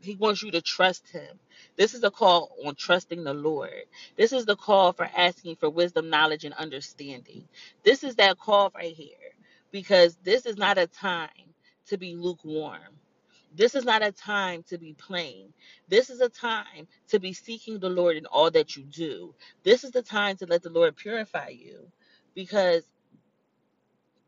He 0.01 0.17
wants 0.17 0.43
you 0.43 0.51
to 0.53 0.63
trust 0.63 1.09
him. 1.11 1.39
This 1.77 1.95
is 1.95 2.05
a 2.05 2.11
call 2.11 2.53
on 2.67 2.75
trusting 2.77 3.25
the 3.25 3.35
Lord. 3.35 3.85
This 4.17 4.33
is 4.33 4.47
the 4.47 4.57
call 4.57 4.93
for 4.93 5.09
asking 5.17 5.57
for 5.57 5.71
wisdom, 5.71 6.11
knowledge, 6.11 6.45
and 6.45 6.55
understanding. 6.55 7.49
This 7.85 8.05
is 8.05 8.17
that 8.17 8.39
call 8.39 8.73
right 8.75 8.95
here 8.95 9.11
because 9.73 10.17
this 10.25 10.47
is 10.47 10.57
not 10.59 10.79
a 10.79 10.87
time 10.89 11.31
to 11.89 11.99
be 11.99 12.15
lukewarm. 12.17 12.81
This 13.55 13.75
is 13.75 13.85
not 13.85 14.03
a 14.05 14.13
time 14.13 14.65
to 14.65 14.79
be 14.79 14.95
plain. 14.95 15.53
This 15.89 16.11
is 16.11 16.21
a 16.21 16.29
time 16.29 16.89
to 17.09 17.21
be 17.21 17.33
seeking 17.33 17.81
the 17.81 17.89
Lord 17.91 18.17
in 18.17 18.27
all 18.27 18.51
that 18.53 18.77
you 18.77 18.85
do. 18.85 19.35
This 19.65 19.85
is 19.85 19.93
the 19.93 20.03
time 20.03 20.37
to 20.39 20.47
let 20.47 20.63
the 20.63 20.71
Lord 20.71 20.97
purify 20.97 21.49
you 21.51 21.89
because 22.35 22.85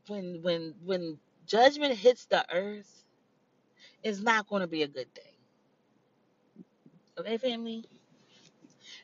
when 0.09 0.41
when 0.43 0.75
when 0.85 1.19
judgment 1.47 1.95
hits 1.97 2.27
the 2.27 2.45
earth, 2.55 3.05
it's 4.03 4.21
not 4.21 4.49
going 4.49 4.63
to 4.63 4.69
be 4.69 4.83
a 4.85 4.89
good 4.89 5.15
thing. 5.15 5.30
Okay, 7.21 7.39
family? 7.39 7.85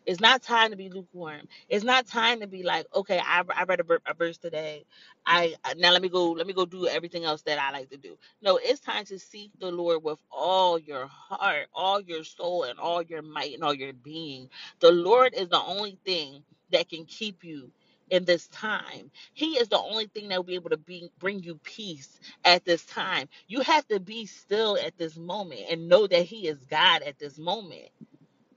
It's 0.07 0.21
not 0.21 0.43
time 0.43 0.71
to 0.71 0.77
be 0.77 0.89
lukewarm. 0.91 1.43
It's 1.69 1.85
not 1.85 2.07
time 2.07 2.41
to 2.41 2.47
be 2.49 2.63
like, 2.65 2.87
okay, 2.95 3.21
I, 3.25 3.43
I 3.55 3.65
read 3.65 3.81
a, 3.81 3.85
a 4.11 4.15
verse 4.15 4.39
today. 4.39 4.85
I 5.27 5.55
now 5.77 5.93
let 5.93 6.03
me 6.03 6.09
go. 6.09 6.33
Let 6.33 6.47
me 6.47 6.53
go 6.53 6.67
do 6.67 6.89
everything 6.89 7.25
else 7.25 7.43
that 7.43 7.59
I 7.61 7.71
like 7.71 7.91
to 7.91 7.97
do. 7.97 8.19
No, 8.43 8.59
it's 8.61 8.81
time 8.81 9.05
to 9.07 9.19
seek 9.19 9.53
the 9.61 9.71
Lord 9.71 10.03
with 10.03 10.19
all 10.31 10.79
your 10.79 11.07
heart, 11.07 11.69
all 11.75 12.01
your 12.01 12.25
soul, 12.25 12.65
and 12.65 12.79
all 12.81 13.03
your 13.03 13.23
might 13.23 13.55
and 13.55 13.63
all 13.63 13.75
your 13.75 13.93
being. 13.93 14.49
The 14.81 14.91
Lord 14.93 15.35
is 15.35 15.49
the 15.49 15.63
only 15.63 15.99
thing 16.05 16.43
that 16.73 16.89
can 16.89 17.05
keep 17.05 17.45
you 17.45 17.71
in 18.11 18.25
this 18.25 18.49
time. 18.49 19.11
He 19.35 19.59
is 19.59 19.69
the 19.69 19.79
only 19.81 20.07
thing 20.07 20.29
that 20.29 20.37
will 20.39 20.45
be 20.45 20.55
able 20.57 20.71
to 20.71 20.77
be, 20.79 21.11
bring 21.19 21.41
you 21.43 21.61
peace 21.65 22.21
at 22.45 22.65
this 22.65 22.85
time. 22.87 23.29
You 23.49 23.61
have 23.63 23.87
to 23.89 24.01
be 24.01 24.27
still 24.27 24.79
at 24.79 24.99
this 24.99 25.17
moment 25.17 25.63
and 25.71 25.89
know 25.89 26.07
that 26.07 26.25
He 26.27 26.49
is 26.49 26.65
God 26.67 27.03
at 27.03 27.19
this 27.19 27.39
moment. 27.39 27.89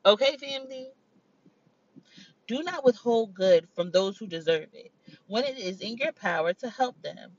Okay, 0.06 0.38
family? 0.38 0.90
Do 2.48 2.64
not 2.64 2.86
withhold 2.86 3.34
good 3.34 3.68
from 3.76 3.92
those 3.92 4.18
who 4.18 4.28
deserve 4.28 4.68
it 4.74 4.92
when 5.28 5.46
it 5.46 5.58
is 5.58 5.82
in 5.82 5.98
your 5.98 6.12
power 6.14 6.54
to 6.56 6.70
help 6.70 7.02
them. 7.02 7.32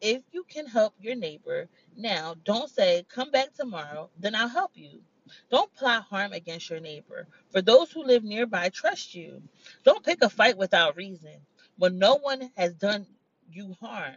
If 0.00 0.22
you 0.32 0.44
can 0.44 0.66
help 0.66 0.94
your 1.00 1.16
neighbor 1.16 1.68
now, 1.96 2.36
don't 2.44 2.70
say, 2.70 3.04
Come 3.10 3.30
back 3.32 3.54
tomorrow, 3.54 4.10
then 4.18 4.34
I'll 4.36 4.48
help 4.48 4.72
you. 4.76 5.02
Don't 5.50 5.72
plot 5.74 6.04
harm 6.04 6.32
against 6.32 6.70
your 6.70 6.80
neighbor, 6.80 7.28
for 7.50 7.62
those 7.62 7.92
who 7.92 8.04
live 8.04 8.24
nearby 8.24 8.70
trust 8.70 9.14
you. 9.14 9.42
Don't 9.84 10.04
pick 10.04 10.22
a 10.22 10.30
fight 10.30 10.58
without 10.58 10.96
reason 10.96 11.34
when 11.78 11.98
no 11.98 12.16
one 12.16 12.50
has 12.56 12.74
done 12.74 13.06
you 13.50 13.76
harm. 13.80 14.16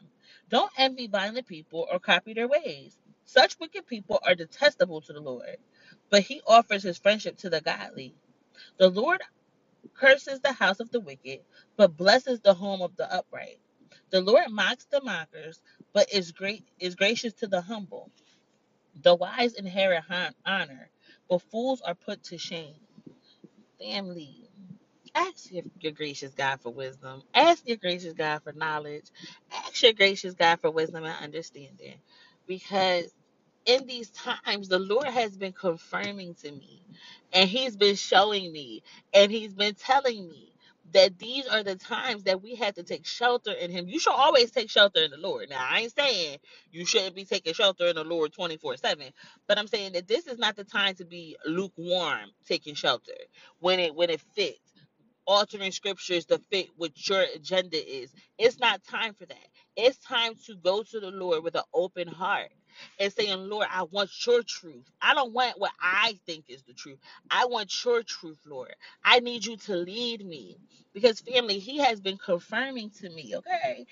Don't 0.50 0.72
envy 0.77 1.08
violent 1.08 1.48
people 1.48 1.88
or 1.91 2.00
copy 2.00 2.34
their 2.34 2.48
ways. 2.50 2.98
Such 3.25 3.60
wicked 3.60 3.88
people 3.88 4.20
are 4.25 4.36
detestable 4.36 5.01
to 5.01 5.13
the 5.13 5.22
Lord, 5.22 5.58
but 6.10 6.24
he 6.24 6.41
offers 6.48 6.84
his 6.84 6.98
friendship 7.00 7.38
to 7.39 7.50
the 7.50 7.62
godly. 7.62 8.15
The 8.77 8.89
Lord 8.89 9.22
curses 9.96 10.41
the 10.41 10.53
house 10.53 10.80
of 10.82 10.91
the 10.91 11.01
wicked, 11.01 11.41
but 11.77 11.98
blesses 11.98 12.41
the 12.41 12.53
home 12.56 12.82
of 12.82 12.96
the 12.98 13.13
upright. 13.13 13.60
The 14.12 14.22
Lord 14.22 14.50
mocks 14.51 14.86
the 14.86 15.01
mockers, 15.03 15.62
but 15.94 16.13
is 16.13 16.32
great 16.34 16.65
is 16.80 16.96
gracious 16.96 17.34
to 17.36 17.48
the 17.48 17.62
humble. 17.62 18.12
The 19.03 19.15
wise 19.15 19.53
inherit 19.56 20.03
honor, 20.46 20.89
but 21.32 21.44
fools 21.44 21.82
are 21.84 21.96
put 21.96 22.24
to 22.26 22.40
shame. 22.40 22.76
Family, 23.80 24.50
ask 25.16 25.52
your, 25.52 25.64
your 25.80 25.94
gracious 25.94 26.34
God 26.34 26.62
for 26.62 26.72
wisdom. 26.74 27.24
Ask 27.34 27.68
your 27.68 27.78
gracious 27.78 28.14
God 28.14 28.44
for 28.44 28.54
knowledge. 28.54 29.06
Ask 29.54 29.84
your 29.84 29.94
gracious 29.94 30.36
God 30.36 30.60
for 30.62 30.72
wisdom 30.72 31.06
and 31.06 31.24
understanding, 31.24 31.96
because 32.48 33.14
in 33.66 33.88
these 33.88 34.12
times, 34.12 34.70
the 34.70 34.80
Lord 34.80 35.08
has 35.08 35.38
been 35.38 35.54
confirming 35.54 36.36
to 36.44 36.52
me, 36.52 36.84
and 37.34 37.50
He's 37.50 37.78
been 37.78 37.96
showing 37.98 38.52
me, 38.52 38.84
and 39.14 39.32
He's 39.32 39.54
been 39.54 39.76
telling 39.76 40.30
me 40.30 40.50
that 40.93 41.19
these 41.19 41.48
are 41.48 41.63
the 41.63 41.75
times 41.75 42.24
that 42.25 42.41
we 42.43 42.55
have 42.55 42.75
to 42.75 42.83
take 42.83 43.05
shelter 43.05 43.51
in 43.53 43.71
Him. 43.71 43.88
You 43.89 44.00
should 44.00 44.13
always 44.13 44.51
take 44.51 44.69
shelter 44.69 45.01
in 45.03 45.12
the 45.12 45.17
Lord. 45.17 45.50
Now, 45.50 45.65
I 45.69 45.81
ain't 45.81 45.95
saying 45.98 46.39
you 46.71 46.86
shouldn't 46.86 47.15
be 47.15 47.25
taking 47.25 47.53
shelter 47.53 47.88
in 47.88 47.95
the 47.95 48.03
Lord 48.05 48.33
24 48.33 48.77
7, 48.77 49.07
but 49.48 49.60
I'm 49.60 49.67
saying 49.67 49.93
that 49.93 50.07
this 50.07 50.27
is 50.27 50.39
not 50.39 50.55
the 50.57 50.65
time 50.65 50.95
to 50.95 51.05
be 51.05 51.38
lukewarm 51.45 52.31
taking 52.45 52.75
shelter 52.75 53.13
when 53.60 53.79
it 53.79 53.95
when 53.95 54.10
it 54.10 54.21
fits 54.36 54.60
altering 55.27 55.71
scriptures 55.71 56.25
to 56.25 56.38
fit 56.51 56.67
what 56.77 56.91
your 57.07 57.25
agenda 57.36 57.77
is. 57.77 58.13
It's 58.38 58.60
not 58.60 58.83
time 58.83 59.13
for 59.13 59.25
that. 59.25 59.48
It's 59.75 59.98
time 60.00 60.33
to 60.45 60.55
go 60.55 60.83
to 60.83 61.00
the 61.00 61.12
Lord 61.12 61.43
with 61.43 61.55
an 61.55 61.63
open 61.74 62.07
heart 62.07 62.51
and 63.00 63.12
saying, 63.13 63.50
Lord, 63.50 63.68
I 63.72 63.84
want 63.84 64.10
your 64.25 64.44
truth. 64.44 64.90
I 65.01 65.13
don't 65.13 65.34
want 65.34 65.60
what 65.60 65.72
I 65.82 66.18
think 66.25 66.46
is 66.48 66.63
the 66.63 66.74
truth. 66.74 67.00
I 67.30 67.46
want 67.46 67.74
your 67.84 68.04
truth, 68.04 68.40
Lord. 68.46 68.75
I 69.04 69.20
need 69.20 69.46
you 69.46 69.58
to 69.58 69.75
lead 69.75 70.25
me. 70.25 70.58
Because, 70.94 71.20
family, 71.22 71.60
He 71.60 71.80
has 71.80 72.01
been 72.01 72.18
confirming 72.18 72.90
to 73.01 73.10
me, 73.10 73.34
okay, 73.38 73.86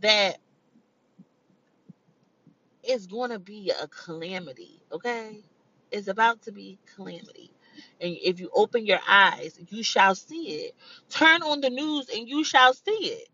that 0.00 0.38
it's 2.82 3.06
going 3.06 3.30
to 3.30 3.38
be 3.38 3.70
a 3.70 3.88
calamity, 3.88 4.80
okay? 4.92 5.40
It's 5.90 6.08
about 6.08 6.42
to 6.42 6.52
be 6.52 6.78
calamity. 6.94 7.52
And 8.00 8.16
if 8.22 8.40
you 8.40 8.50
open 8.54 8.86
your 8.86 9.00
eyes, 9.08 9.58
you 9.68 9.82
shall 9.82 10.14
see 10.14 10.64
it. 10.66 10.74
Turn 11.10 11.42
on 11.42 11.60
the 11.60 11.70
news 11.70 12.08
and 12.14 12.28
you 12.28 12.44
shall 12.44 12.74
see 12.74 12.90
it. 12.92 13.28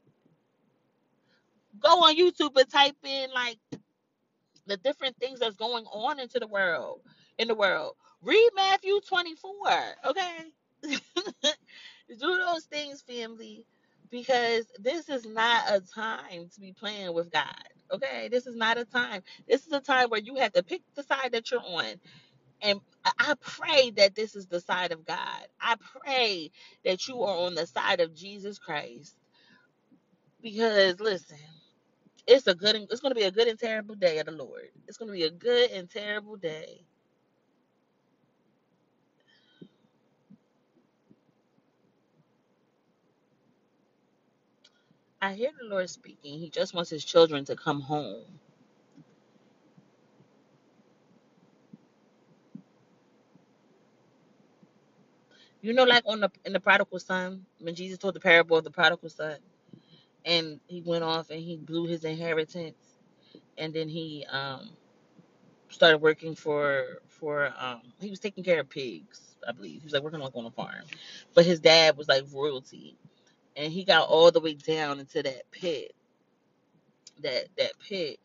Go 1.80 2.04
on 2.04 2.16
YouTube 2.16 2.56
and 2.56 2.70
type 2.70 2.96
in 3.04 3.30
like 3.34 3.58
the 4.68 4.78
different 4.78 5.18
things 5.18 5.40
that's 5.40 5.56
going 5.56 5.86
on 5.86 6.20
into 6.20 6.40
the 6.40 6.48
world 6.48 7.02
in 7.38 7.48
the 7.48 7.56
world. 7.56 7.94
Read 8.22 8.50
Matthew 8.56 9.00
24, 9.08 9.50
okay? 10.08 10.38
Do 12.20 12.38
those 12.38 12.64
things, 12.66 13.02
family, 13.02 13.66
because 14.10 14.66
this 14.80 15.08
is 15.10 15.26
not 15.26 15.64
a 15.70 15.80
time 15.80 16.50
to 16.54 16.60
be 16.60 16.72
playing 16.72 17.14
with 17.14 17.32
God, 17.32 17.54
okay? 17.92 18.28
This 18.30 18.46
is 18.46 18.56
not 18.56 18.78
a 18.78 18.86
time. 18.86 19.22
This 19.48 19.66
is 19.66 19.72
a 19.72 19.80
time 19.80 20.10
where 20.10 20.20
you 20.20 20.36
have 20.36 20.52
to 20.54 20.64
pick 20.64 20.82
the 20.96 21.04
side 21.04 21.32
that 21.32 21.50
you're 21.50 21.62
on. 21.64 21.94
And 22.62 22.80
I 23.20 23.34
pray 23.40 23.92
that 23.96 24.16
this 24.16 24.36
is 24.36 24.46
the 24.48 24.60
side 24.60 24.92
of 24.92 25.06
God. 25.06 25.46
I 25.60 25.76
pray 26.02 26.50
that 26.84 27.08
you 27.08 27.22
are 27.22 27.38
on 27.46 27.54
the 27.54 27.66
side 27.66 28.00
of 28.00 28.14
Jesus 28.14 28.58
Christ. 28.58 29.16
Because 30.42 31.00
listen, 31.00 31.38
it's 32.28 32.48
a 32.48 32.54
good 32.56 32.76
it's 32.90 33.02
gonna 33.02 33.16
be 33.16 33.24
a 33.24 33.32
good 33.32 33.48
and 33.48 33.58
terrible 33.60 33.96
day 33.96 34.20
of 34.20 34.26
the 34.26 34.32
Lord. 34.32 34.70
It's 34.88 34.98
gonna 34.98 35.12
be 35.12 35.24
a 35.24 35.32
good 35.32 35.72
and 35.72 35.90
terrible 35.90 36.36
day. 36.36 36.86
I 45.22 45.34
hear 45.34 45.50
the 45.60 45.68
Lord 45.68 45.90
speaking. 45.90 46.38
He 46.38 46.50
just 46.50 46.74
wants 46.74 46.90
his 46.90 47.04
children 47.04 47.44
to 47.46 47.56
come 47.56 47.80
home. 47.82 48.24
You 55.62 55.74
know, 55.74 55.84
like 55.84 56.04
on 56.06 56.20
the 56.20 56.30
in 56.46 56.54
the 56.54 56.60
prodigal 56.60 57.00
son, 57.00 57.46
when 57.60 57.74
Jesus 57.74 57.98
told 57.98 58.14
the 58.14 58.20
parable 58.20 58.58
of 58.58 58.64
the 58.64 58.70
prodigal 58.72 59.10
son, 59.10 59.38
and 60.28 60.60
he 60.68 60.82
went 60.82 61.04
off 61.04 61.30
and 61.30 61.40
he 61.40 61.58
blew 61.58 61.86
his 61.88 62.04
inheritance, 62.04 62.78
and 63.58 63.74
then 63.74 63.88
he 63.88 64.26
um 64.32 64.70
started 65.70 65.98
working 65.98 66.34
for 66.36 67.00
for 67.08 67.52
um 67.58 67.82
he 68.00 68.10
was 68.10 68.20
taking 68.20 68.44
care 68.44 68.60
of 68.60 68.70
pigs, 68.70 69.36
I 69.48 69.52
believe. 69.52 69.80
He 69.82 69.86
was 69.86 69.94
like 69.94 70.04
working 70.04 70.20
like 70.20 70.36
on 70.36 70.46
a 70.46 70.52
farm, 70.52 70.84
but 71.34 71.46
his 71.46 71.60
dad 71.60 71.96
was 71.98 72.08
like 72.08 72.24
royalty, 72.32 72.96
and 73.56 73.72
he 73.72 73.84
got 73.84 74.08
all 74.08 74.32
the 74.32 74.40
way 74.40 74.54
down 74.54 75.00
into 75.00 75.22
that 75.24 75.50
pit, 75.52 75.94
that 77.22 77.48
that 77.58 77.72
pit, 77.80 78.20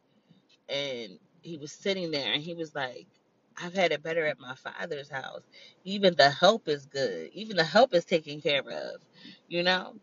and 0.70 1.20
he 1.42 1.58
was 1.58 1.72
sitting 1.72 2.12
there 2.12 2.34
and 2.34 2.44
he 2.44 2.54
was 2.54 2.74
like 2.74 3.08
i've 3.62 3.74
had 3.74 3.92
it 3.92 4.04
better 4.04 4.26
at 4.26 4.40
my 4.40 4.56
father's 4.56 5.10
house. 5.10 5.44
Even 5.84 6.16
the 6.16 6.30
help 6.30 6.68
is 6.68 6.88
good. 6.88 7.30
Even 7.34 7.58
the 7.58 7.64
help 7.64 7.94
is 7.94 8.06
taken 8.06 8.42
care 8.42 8.62
of. 8.62 9.02
You 9.48 9.64
know? 9.64 9.96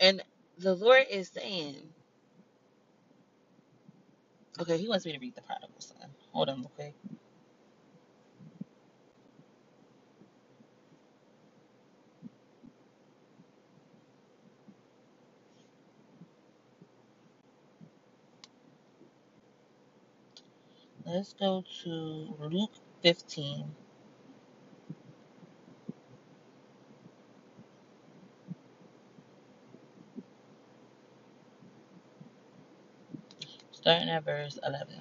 And 0.00 0.22
the 0.62 0.74
lord 0.74 1.04
is 1.10 1.30
saying 1.30 1.76
okay 4.60 4.78
he 4.78 4.88
wants 4.88 5.06
me 5.06 5.12
to 5.12 5.18
read 5.20 5.34
the 5.36 5.42
prodigal 5.42 5.80
son. 5.80 6.08
Hold 6.32 6.50
on 6.50 6.64
quick. 6.76 6.94
Let's 21.06 21.34
go 21.34 21.64
to 21.84 21.90
luke 22.40 22.72
15 23.02 23.66
starting 33.82 34.10
at 34.10 34.24
verse 34.24 34.58
11 34.66 35.00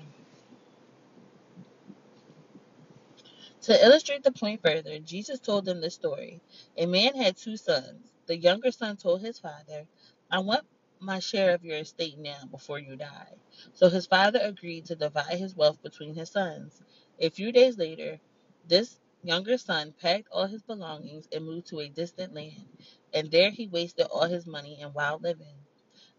To 3.64 3.84
illustrate 3.86 4.24
the 4.24 4.32
point 4.32 4.62
further, 4.62 5.00
Jesus 5.00 5.40
told 5.40 5.66
them 5.66 5.82
this 5.82 5.96
story. 5.96 6.42
A 6.78 6.86
man 6.86 7.16
had 7.16 7.38
two 7.38 7.58
sons. 7.58 8.14
The 8.28 8.38
younger 8.38 8.72
son 8.72 8.98
told 8.98 9.22
his 9.22 9.40
father, 9.40 9.88
I 10.32 10.40
want 10.40 10.66
my 11.00 11.20
share 11.20 11.56
of 11.56 11.66
your 11.66 11.78
estate 11.78 12.20
now 12.20 12.44
before 12.52 12.80
you 12.80 12.96
die. 12.96 13.34
So 13.74 13.90
his 13.90 14.06
father 14.08 14.40
agreed 14.44 14.86
to 14.88 14.96
divide 14.96 15.40
his 15.40 15.56
wealth 15.56 15.82
between 15.82 16.14
his 16.16 16.30
sons. 16.32 16.82
A 17.20 17.30
few 17.32 17.52
days 17.52 17.78
later, 17.80 18.20
this 18.68 19.00
younger 19.24 19.58
son 19.58 19.94
packed 20.00 20.28
all 20.32 20.46
his 20.48 20.62
belongings 20.64 21.28
and 21.34 21.46
moved 21.46 21.68
to 21.68 21.80
a 21.80 21.90
distant 21.90 22.36
land, 22.36 22.68
and 23.14 23.32
there 23.32 23.50
he 23.52 23.68
wasted 23.68 24.06
all 24.08 24.28
his 24.28 24.46
money 24.46 24.80
in 24.82 24.94
wild 24.94 25.24
living. 25.24 25.56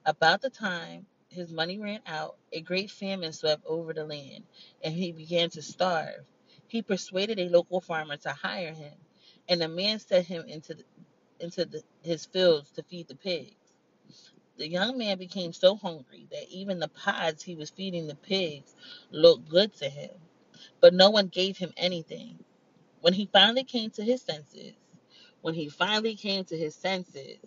About 0.06 0.42
the 0.42 0.50
time 0.50 1.06
his 1.32 1.52
money 1.52 1.78
ran 1.78 2.00
out, 2.06 2.36
a 2.52 2.60
great 2.62 2.90
famine 2.90 3.32
swept 3.32 3.64
over 3.66 3.94
the 3.94 4.04
land, 4.06 4.44
and 4.84 4.94
he 4.94 5.12
began 5.12 5.50
to 5.52 5.62
starve. 5.62 6.26
He 6.68 6.82
persuaded 6.82 7.40
a 7.40 7.50
local 7.50 7.80
farmer 7.82 8.18
to 8.18 8.30
hire 8.30 8.74
him, 8.74 8.94
and 9.48 9.60
the 9.62 9.68
man 9.68 10.00
sent 10.00 10.26
him 10.26 10.44
into 10.46 10.74
the, 10.74 10.84
into 11.40 11.66
the, 11.66 11.82
his 12.02 12.26
fields 12.26 12.70
to 12.72 12.84
feed 12.84 13.08
the 13.08 13.16
pigs. 13.16 13.56
The 14.58 14.68
young 14.68 14.98
man 14.98 15.18
became 15.18 15.52
so 15.52 15.76
hungry 15.76 16.28
that 16.30 16.48
even 16.50 16.78
the 16.80 16.88
pods 16.88 17.42
he 17.42 17.56
was 17.56 17.70
feeding 17.70 18.06
the 18.08 18.16
pigs 18.16 18.74
looked 19.10 19.48
good 19.48 19.74
to 19.76 19.88
him, 19.88 20.10
but 20.80 20.94
no 20.94 21.10
one 21.10 21.28
gave 21.28 21.58
him 21.58 21.72
anything. 21.76 22.38
When 23.00 23.14
he 23.14 23.26
finally 23.32 23.64
came 23.64 23.90
to 23.92 24.04
his 24.04 24.22
senses, 24.22 24.74
when 25.42 25.54
he 25.54 25.68
finally 25.68 26.16
came 26.16 26.44
to 26.46 26.58
his 26.58 26.74
senses, 26.74 27.38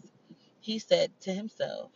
he 0.61 0.79
said 0.79 1.11
to 1.21 1.33
himself, 1.33 1.91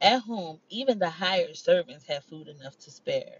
at 0.00 0.22
home, 0.22 0.60
even 0.70 0.98
the 0.98 1.10
hired 1.10 1.56
servants 1.56 2.06
have 2.06 2.24
food 2.24 2.48
enough 2.48 2.78
to 2.80 2.90
spare. 2.90 3.38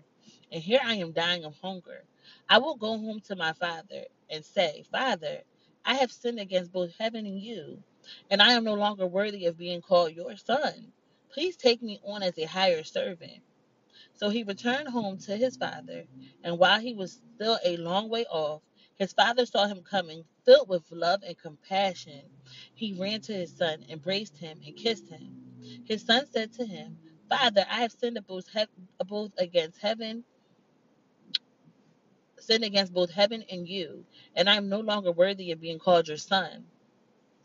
And 0.53 0.63
here 0.63 0.81
I 0.85 0.95
am 0.97 1.13
dying 1.13 1.45
of 1.45 1.57
hunger. 1.63 2.05
I 2.49 2.59
will 2.59 2.77
go 2.77 2.99
home 2.99 3.21
to 3.29 3.37
my 3.37 3.53
father 3.55 4.05
and 4.31 4.45
say, 4.45 4.85
Father, 4.93 5.43
I 5.85 5.97
have 5.97 6.13
sinned 6.13 6.41
against 6.41 6.73
both 6.73 6.93
heaven 6.99 7.27
and 7.27 7.41
you, 7.41 7.83
and 8.31 8.43
I 8.43 8.53
am 8.53 8.65
no 8.65 8.75
longer 8.75 9.07
worthy 9.07 9.47
of 9.47 9.59
being 9.59 9.83
called 9.83 10.13
your 10.15 10.37
son. 10.37 10.93
Please 11.31 11.57
take 11.57 11.83
me 11.83 12.01
on 12.07 12.23
as 12.23 12.39
a 12.39 12.45
hired 12.45 12.87
servant. 12.87 13.43
So 14.15 14.31
he 14.31 14.45
returned 14.45 14.89
home 14.89 15.19
to 15.21 15.37
his 15.37 15.57
father, 15.57 16.07
and 16.45 16.59
while 16.59 16.81
he 16.81 16.95
was 16.95 17.21
still 17.37 17.59
a 17.65 17.77
long 17.79 18.09
way 18.09 18.27
off, 18.27 18.63
his 18.97 19.13
father 19.13 19.47
saw 19.47 19.67
him 19.67 19.83
coming, 19.83 20.25
filled 20.45 20.69
with 20.69 20.91
love 20.93 21.23
and 21.27 21.39
compassion. 21.39 22.23
He 22.75 22.95
ran 22.95 23.21
to 23.23 23.35
his 23.35 23.57
son, 23.57 23.85
embraced 23.89 24.39
him, 24.39 24.61
and 24.67 24.77
kissed 24.77 25.09
him. 25.09 25.37
His 25.87 26.05
son 26.05 26.27
said 26.33 26.53
to 26.55 26.67
him, 26.67 26.99
Father, 27.29 27.67
I 27.71 27.83
have 27.83 27.93
sinned 27.93 28.19
both, 28.27 28.49
both 29.07 29.33
against 29.39 29.81
heaven, 29.81 30.25
sinned 32.39 32.65
against 32.65 32.95
both 32.95 33.11
heaven 33.11 33.45
and 33.51 33.69
you, 33.69 34.07
and 34.37 34.49
I 34.51 34.57
am 34.57 34.69
no 34.69 34.81
longer 34.81 35.13
worthy 35.13 35.53
of 35.53 35.61
being 35.61 35.79
called 35.79 36.09
your 36.09 36.19
son. 36.19 36.67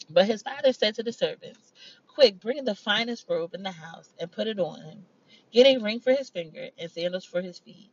But 0.10 0.28
his 0.28 0.44
father 0.44 0.74
said 0.74 0.96
to 0.96 1.04
the 1.04 1.14
servants, 1.14 1.74
Quick, 2.08 2.40
bring 2.40 2.66
the 2.66 2.76
finest 2.76 3.26
robe 3.30 3.56
in 3.56 3.64
the 3.64 3.72
house 3.72 4.14
and 4.20 4.32
put 4.32 4.48
it 4.48 4.60
on 4.60 4.82
him. 4.82 5.06
Get 5.52 5.68
a 5.68 5.78
ring 5.80 6.00
for 6.00 6.14
his 6.14 6.30
finger 6.30 6.70
and 6.78 6.92
sandals 6.92 7.26
for 7.26 7.42
his 7.42 7.60
feet 7.60 7.92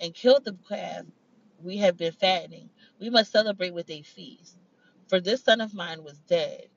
and 0.00 0.14
kill 0.14 0.40
the 0.40 0.56
calf 0.68 1.04
we 1.62 1.78
have 1.78 1.96
been 1.96 2.12
fattening, 2.12 2.70
we 3.00 3.10
must 3.10 3.32
celebrate 3.32 3.74
with 3.74 3.90
a 3.90 4.02
feast. 4.02 4.56
For 5.08 5.20
this 5.20 5.42
son 5.42 5.60
of 5.60 5.74
mine 5.74 6.04
was 6.04 6.18
dead 6.20 6.68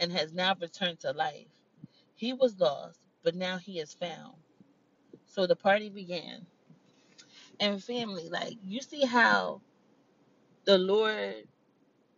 and 0.00 0.12
has 0.12 0.32
now 0.32 0.54
returned 0.60 1.00
to 1.00 1.12
life. 1.12 1.46
He 2.16 2.34
was 2.34 2.60
lost, 2.60 3.00
but 3.24 3.36
now 3.36 3.58
he 3.58 3.80
is 3.80 3.94
found. 3.94 4.34
So 5.26 5.46
the 5.46 5.56
party 5.56 5.90
began. 5.90 6.46
And 7.60 7.82
family, 7.82 8.28
like 8.30 8.54
you 8.64 8.80
see 8.82 9.06
how 9.06 9.62
the 10.66 10.78
Lord 10.78 11.34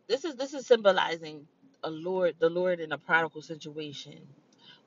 this 0.09 0.25
is 0.25 0.37
this 0.37 0.55
is 0.55 0.67
symbolizing 0.67 1.47
a 1.85 1.91
Lord 1.91 2.37
the 2.41 2.51
Lord 2.51 2.81
in 2.81 2.93
a 2.93 2.99
prodigal 2.99 3.43
situation 3.43 4.27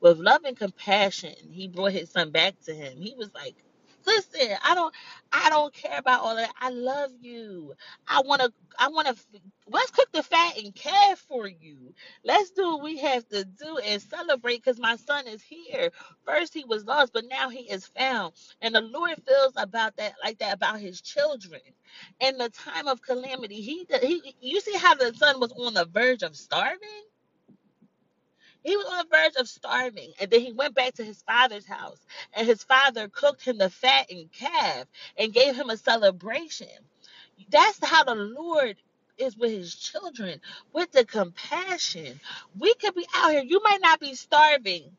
with 0.01 0.19
love 0.19 0.43
and 0.45 0.57
compassion, 0.57 1.35
he 1.51 1.69
brought 1.69 1.93
his 1.93 2.11
son 2.11 2.31
back 2.31 2.55
to 2.65 2.75
him. 2.75 3.01
He 3.01 3.15
was 3.17 3.33
like, 3.35 3.55
"Listen, 4.05 4.57
I 4.63 4.75
don't, 4.75 4.93
I 5.33 5.49
don't 5.49 5.73
care 5.73 5.99
about 5.99 6.21
all 6.21 6.35
that. 6.37 6.51
I 6.59 6.69
love 6.71 7.11
you. 7.21 7.73
I 8.07 8.21
want 8.25 8.41
to, 8.41 8.53
I 8.79 8.89
want 8.89 9.07
to. 9.09 9.15
Let's 9.69 9.91
cook 9.91 10.11
the 10.13 10.23
fat 10.23 10.57
and 10.57 10.75
care 10.75 11.15
for 11.15 11.47
you. 11.47 11.93
Let's 12.25 12.51
do 12.51 12.63
what 12.73 12.83
we 12.83 12.99
have 12.99 13.27
to 13.29 13.45
do 13.45 13.79
and 13.85 14.01
celebrate 14.01 14.57
because 14.63 14.79
my 14.79 14.97
son 14.97 15.27
is 15.27 15.43
here. 15.43 15.91
First 16.25 16.53
he 16.53 16.65
was 16.65 16.85
lost, 16.85 17.13
but 17.13 17.25
now 17.29 17.49
he 17.49 17.61
is 17.61 17.87
found. 17.87 18.33
And 18.61 18.75
the 18.75 18.81
Lord 18.81 19.15
feels 19.27 19.53
about 19.57 19.97
that, 19.97 20.15
like 20.23 20.39
that 20.39 20.55
about 20.55 20.79
his 20.81 21.01
children. 21.01 21.61
In 22.21 22.37
the 22.37 22.49
time 22.49 22.87
of 22.87 23.01
calamity, 23.01 23.61
he, 23.61 23.87
he, 24.01 24.35
you 24.41 24.61
see 24.61 24.77
how 24.77 24.95
the 24.95 25.13
son 25.15 25.39
was 25.39 25.53
on 25.53 25.75
the 25.75 25.85
verge 25.85 26.23
of 26.23 26.35
starving 26.35 27.03
he 28.63 28.77
was 28.77 28.85
on 28.87 28.99
the 28.99 29.17
verge 29.17 29.35
of 29.37 29.49
starving. 29.49 30.13
And 30.21 30.31
then 30.31 30.41
he 30.41 30.53
went 30.53 30.75
back 30.75 30.95
to 30.95 31.05
his 31.05 31.23
father's 31.23 31.67
house. 31.67 31.99
And 32.33 32.47
his 32.47 32.63
father 32.63 33.09
cooked 33.09 33.45
him 33.45 33.57
the 33.59 33.69
fattened 33.69 34.31
calf 34.33 34.85
and 35.17 35.33
gave 35.33 35.55
him 35.55 35.69
a 35.69 35.77
celebration. 35.77 36.69
That's 37.49 37.79
how 37.85 38.03
the 38.05 38.15
Lord 38.15 38.77
is 39.17 39.37
with 39.37 39.51
his 39.51 39.75
children, 39.75 40.41
with 40.73 40.91
the 40.91 41.05
compassion. 41.05 42.19
We 42.59 42.73
could 42.75 42.95
be 42.95 43.07
out 43.15 43.31
here. 43.31 43.43
You 43.43 43.61
might 43.63 43.81
not 43.81 43.99
be 43.99 44.15
starving 44.15 44.91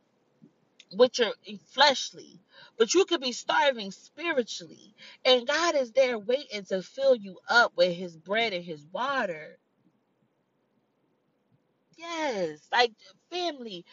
with 0.97 1.19
your 1.19 1.33
eh, 1.49 1.57
fleshly, 1.69 2.41
but 2.79 2.95
you 2.95 3.07
could 3.07 3.23
be 3.23 3.33
starving 3.33 3.93
spiritually. 3.93 4.95
And 5.25 5.47
God 5.49 5.77
is 5.77 5.93
there 5.93 6.19
waiting 6.19 6.65
to 6.67 6.83
fill 6.83 7.17
you 7.17 7.39
up 7.49 7.73
with 7.77 7.95
his 7.95 8.17
bread 8.17 8.53
and 8.55 8.65
his 8.65 8.87
water. 8.93 9.59
Yes, 11.99 12.61
like 12.73 12.93
family, 13.31 13.85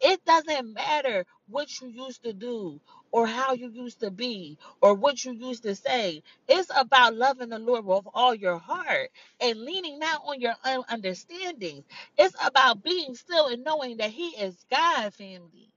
it 0.00 0.24
doesn't 0.26 0.74
matter 0.74 1.26
what 1.48 1.80
you 1.80 1.88
used 1.88 2.24
to 2.24 2.32
do 2.34 2.80
or 3.12 3.26
how 3.26 3.54
you 3.54 3.70
used 3.70 4.00
to 4.00 4.10
be 4.10 4.58
or 4.82 4.94
what 4.94 5.24
you 5.24 5.32
used 5.32 5.64
to 5.64 5.74
say. 5.74 6.22
It's 6.48 6.70
about 6.76 7.16
loving 7.16 7.50
the 7.50 7.58
Lord 7.58 7.84
with 7.86 8.06
all 8.14 8.34
your 8.34 8.58
heart 8.58 9.10
and 9.40 9.60
leaning 9.62 9.98
not 9.98 10.22
on 10.26 10.40
your 10.40 10.54
own 10.66 10.84
understandings. 10.88 11.84
It's 12.18 12.36
about 12.44 12.82
being 12.84 13.14
still 13.14 13.48
and 13.48 13.64
knowing 13.64 13.98
that 13.98 14.10
He 14.10 14.30
is 14.30 14.56
God, 14.70 15.14
family. 15.14 15.70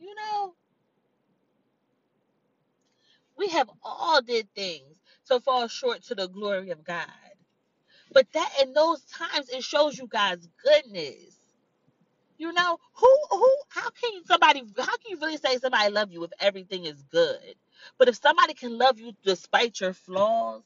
You 0.00 0.14
know, 0.14 0.54
we 3.38 3.48
have 3.50 3.70
all 3.84 4.22
did 4.22 4.48
things 4.54 4.96
to 5.28 5.40
fall 5.40 5.68
short 5.68 6.02
to 6.04 6.14
the 6.16 6.28
glory 6.28 6.70
of 6.70 6.84
God. 6.84 7.06
But 8.12 8.32
that 8.34 8.50
in 8.62 8.74
those 8.74 9.02
times, 9.04 9.50
it 9.50 9.64
shows 9.64 9.98
you 9.98 10.08
God's 10.08 10.48
goodness. 10.64 11.40
You 12.38 12.52
know, 12.52 12.78
who 12.94 13.18
who 13.30 13.56
how 13.70 13.90
can 13.90 14.24
somebody 14.26 14.62
how 14.78 14.96
can 14.98 15.10
you 15.10 15.18
really 15.20 15.36
say 15.38 15.58
somebody 15.58 15.92
love 15.92 16.12
you 16.12 16.24
if 16.24 16.32
everything 16.40 16.84
is 16.86 17.02
good? 17.04 17.54
But 17.98 18.08
if 18.08 18.16
somebody 18.16 18.54
can 18.54 18.78
love 18.78 18.98
you 18.98 19.12
despite 19.24 19.80
your 19.80 19.92
flaws, 19.94 20.62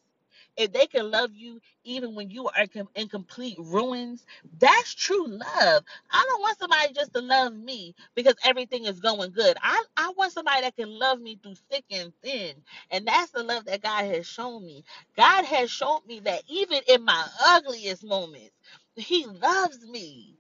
if 0.57 0.73
they 0.73 0.87
can 0.87 1.11
love 1.11 1.31
you 1.35 1.61
even 1.85 2.15
when 2.15 2.31
you 2.31 2.49
are 2.49 2.67
in 2.97 3.09
complete 3.09 3.57
ruins, 3.59 4.27
that's 4.59 4.95
true 4.95 5.27
love. 5.29 5.85
I 6.13 6.27
don't 6.29 6.43
want 6.43 6.59
somebody 6.59 6.93
just 6.95 7.15
to 7.15 7.21
love 7.23 7.55
me 7.55 7.95
because 8.15 8.35
everything 8.45 8.87
is 8.87 9.01
going 9.01 9.33
good. 9.33 9.57
I, 9.63 9.85
I 9.97 10.13
want 10.17 10.33
somebody 10.33 10.63
that 10.63 10.77
can 10.77 10.91
love 10.99 11.21
me 11.21 11.39
through 11.43 11.57
thick 11.71 11.85
and 11.91 12.13
thin. 12.23 12.55
And 12.91 13.07
that's 13.07 13.33
the 13.33 13.45
love 13.45 13.67
that 13.67 13.83
God 13.83 14.05
has 14.07 14.27
shown 14.27 14.65
me. 14.67 14.85
God 15.17 15.45
has 15.47 15.71
shown 15.71 16.01
me 16.07 16.21
that 16.21 16.43
even 16.49 16.81
in 16.89 17.05
my 17.05 17.27
ugliest 17.49 18.05
moments, 18.05 18.53
He 18.97 19.27
loves 19.27 19.87
me. 19.89 20.35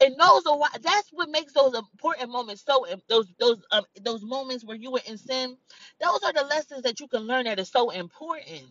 And 0.00 0.14
those 0.20 0.46
are 0.46 0.58
why 0.58 0.68
that's 0.82 1.10
what 1.12 1.30
makes 1.30 1.54
those 1.54 1.74
important 1.74 2.30
moments 2.30 2.64
so 2.66 2.86
those 3.08 3.32
those 3.40 3.58
um 3.72 3.84
those 4.02 4.22
moments 4.24 4.64
where 4.64 4.76
you 4.76 4.92
were 4.92 5.00
in 5.08 5.18
sin, 5.18 5.56
those 6.00 6.20
are 6.24 6.34
the 6.34 6.44
lessons 6.44 6.82
that 6.82 7.00
you 7.00 7.08
can 7.08 7.22
learn 7.22 7.44
that 7.46 7.58
is 7.60 7.70
so 7.70 7.90
important 7.90 8.64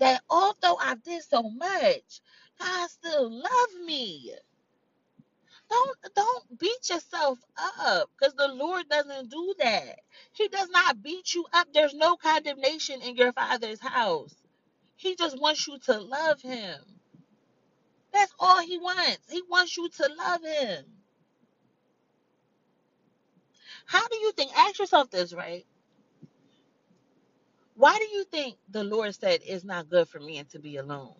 that 0.00 0.22
although 0.30 0.78
I 0.80 0.96
did 1.04 1.22
so 1.24 1.42
much, 1.44 2.22
God 2.60 2.90
still 2.90 3.30
loved 3.30 3.86
me. 3.86 4.32
Don't 5.70 5.98
don't 6.16 6.58
beat 6.60 6.90
yourself 6.90 7.38
up 7.80 8.10
because 8.18 8.34
the 8.34 8.48
Lord 8.48 8.88
doesn't 8.88 9.30
do 9.30 9.54
that. 9.60 10.00
He 10.32 10.48
does 10.48 10.68
not 10.70 11.02
beat 11.02 11.34
you 11.34 11.46
up. 11.52 11.68
There's 11.74 11.94
no 11.94 12.16
condemnation 12.16 13.02
in 13.02 13.16
your 13.16 13.32
father's 13.32 13.80
house. 13.80 14.34
He 14.96 15.16
just 15.16 15.40
wants 15.40 15.66
you 15.68 15.78
to 15.86 16.00
love 16.00 16.40
him. 16.42 16.78
That's 18.12 18.34
all 18.40 18.60
he 18.62 18.78
wants. 18.78 19.20
He 19.30 19.42
wants 19.50 19.76
you 19.76 19.88
to 19.90 20.10
love 20.18 20.42
him. 20.44 20.84
How 23.86 24.06
do 24.08 24.16
you 24.18 24.32
think? 24.32 24.52
Ask 24.56 24.78
yourself 24.80 25.10
this, 25.10 25.34
right? 25.34 25.66
Why 27.76 27.98
do 27.98 28.06
you 28.16 28.24
think 28.24 28.56
the 28.70 28.84
Lord 28.84 29.14
said 29.14 29.40
it's 29.44 29.64
not 29.64 29.90
good 29.90 30.08
for 30.08 30.20
me 30.20 30.42
to 30.52 30.58
be 30.60 30.76
alone? 30.78 31.14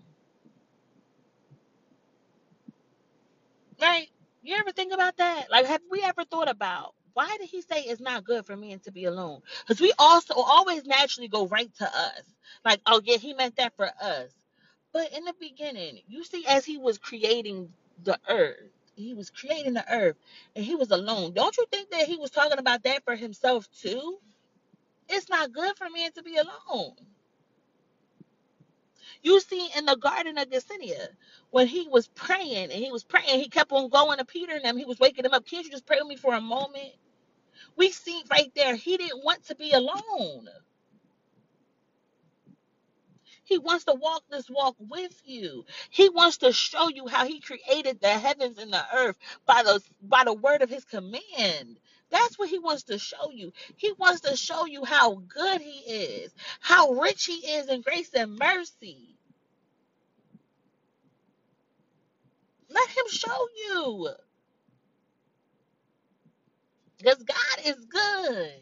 Right? 3.80 4.08
You 4.42 4.56
ever 4.56 4.72
think 4.72 4.92
about 4.94 5.18
that? 5.18 5.50
Like, 5.50 5.66
have 5.66 5.82
we 5.90 6.02
ever 6.02 6.24
thought 6.24 6.50
about 6.50 6.94
why 7.14 7.36
did 7.40 7.48
he 7.50 7.62
say 7.62 7.82
it's 7.82 8.00
not 8.00 8.24
good 8.24 8.46
for 8.46 8.56
me 8.56 8.76
to 8.84 8.92
be 8.92 9.06
alone? 9.06 9.40
Because 9.66 9.80
we 9.80 9.92
also 9.98 10.34
always 10.34 10.84
naturally 10.86 11.28
go 11.28 11.46
right 11.48 11.74
to 11.78 11.84
us. 11.86 12.22
Like, 12.64 12.80
oh, 12.86 13.00
yeah, 13.04 13.18
he 13.18 13.34
meant 13.34 13.56
that 13.56 13.76
for 13.76 13.90
us. 14.02 14.32
But 14.92 15.12
in 15.14 15.24
the 15.24 15.34
beginning, 15.40 16.00
you 16.08 16.24
see, 16.24 16.46
as 16.48 16.64
he 16.64 16.78
was 16.78 16.98
creating 16.98 17.70
the 18.04 18.18
earth, 18.28 18.58
he 18.96 19.14
was 19.14 19.30
creating 19.30 19.74
the 19.74 19.84
earth 19.92 20.16
and 20.56 20.64
he 20.64 20.76
was 20.76 20.90
alone. 20.90 21.34
Don't 21.34 21.56
you 21.58 21.66
think 21.72 21.90
that 21.92 22.06
he 22.08 22.16
was 22.16 22.30
talking 22.30 22.58
about 22.58 22.84
that 22.84 23.04
for 23.04 23.16
himself 23.16 23.68
too? 23.82 24.18
It's 25.11 25.31
not 25.31 25.53
good 25.53 25.77
for 25.79 25.90
me 25.90 26.11
to 26.16 26.25
be 26.25 26.38
alone. 26.38 26.94
You 29.23 29.40
see 29.40 29.68
in 29.77 29.87
the 29.87 29.96
Garden 29.96 30.38
of 30.38 30.51
Gethsemane, 30.51 30.92
when 31.51 31.66
he 31.68 31.88
was 31.88 32.09
praying 32.09 32.70
and 32.73 32.85
he 32.85 32.92
was 32.92 33.05
praying, 33.05 33.40
he 33.40 33.49
kept 33.49 33.73
on 33.73 33.88
going 33.90 34.18
to 34.18 34.25
Peter 34.27 34.55
and 34.55 34.64
them. 34.64 34.77
He 34.79 34.85
was 34.87 35.01
waking 35.01 35.25
them 35.25 35.35
up. 35.35 35.46
Can't 35.46 35.64
you 35.64 35.70
just 35.73 35.87
pray 35.87 35.99
with 36.01 36.09
me 36.09 36.16
for 36.16 36.35
a 36.35 36.40
moment? 36.40 36.92
We 37.77 37.90
see 37.90 38.23
right 38.31 38.53
there, 38.57 38.77
he 38.77 38.96
didn't 38.99 39.25
want 39.25 39.44
to 39.46 39.57
be 39.57 39.73
alone. 39.73 40.49
He 43.44 43.59
wants 43.59 43.85
to 43.87 43.94
walk 43.94 44.25
this 44.31 44.51
walk 44.51 44.77
with 44.79 45.23
you. 45.27 45.64
He 45.90 46.09
wants 46.11 46.38
to 46.38 46.53
show 46.53 46.88
you 46.88 47.09
how 47.09 47.27
he 47.27 47.40
created 47.40 48.01
the 48.01 48.11
heavens 48.11 48.59
and 48.59 48.73
the 48.73 48.85
earth 48.94 49.16
by 49.46 49.62
the 49.64 49.83
by 50.03 50.25
the 50.25 50.35
word 50.35 50.62
of 50.62 50.70
his 50.70 50.85
command. 50.85 51.79
That's 52.11 52.38
what 52.38 52.51
he 52.51 52.59
wants 52.59 52.85
to 52.85 52.99
show 52.99 53.31
you. 53.33 53.53
He 53.77 53.92
wants 53.99 54.23
to 54.23 54.37
show 54.37 54.66
you 54.66 54.85
how 54.85 55.16
good 55.29 55.61
he 55.62 55.92
is, 55.92 56.33
how 56.61 56.92
rich 56.92 57.27
he 57.27 57.35
is 57.46 57.68
in 57.68 57.83
grace 57.83 58.11
and 58.14 58.37
mercy. 58.38 59.16
Let 62.70 62.88
him 62.90 63.05
show 63.11 63.49
you. 63.68 64.11
Because 66.99 67.23
God 67.25 67.66
is 67.66 67.85
good. 67.87 68.53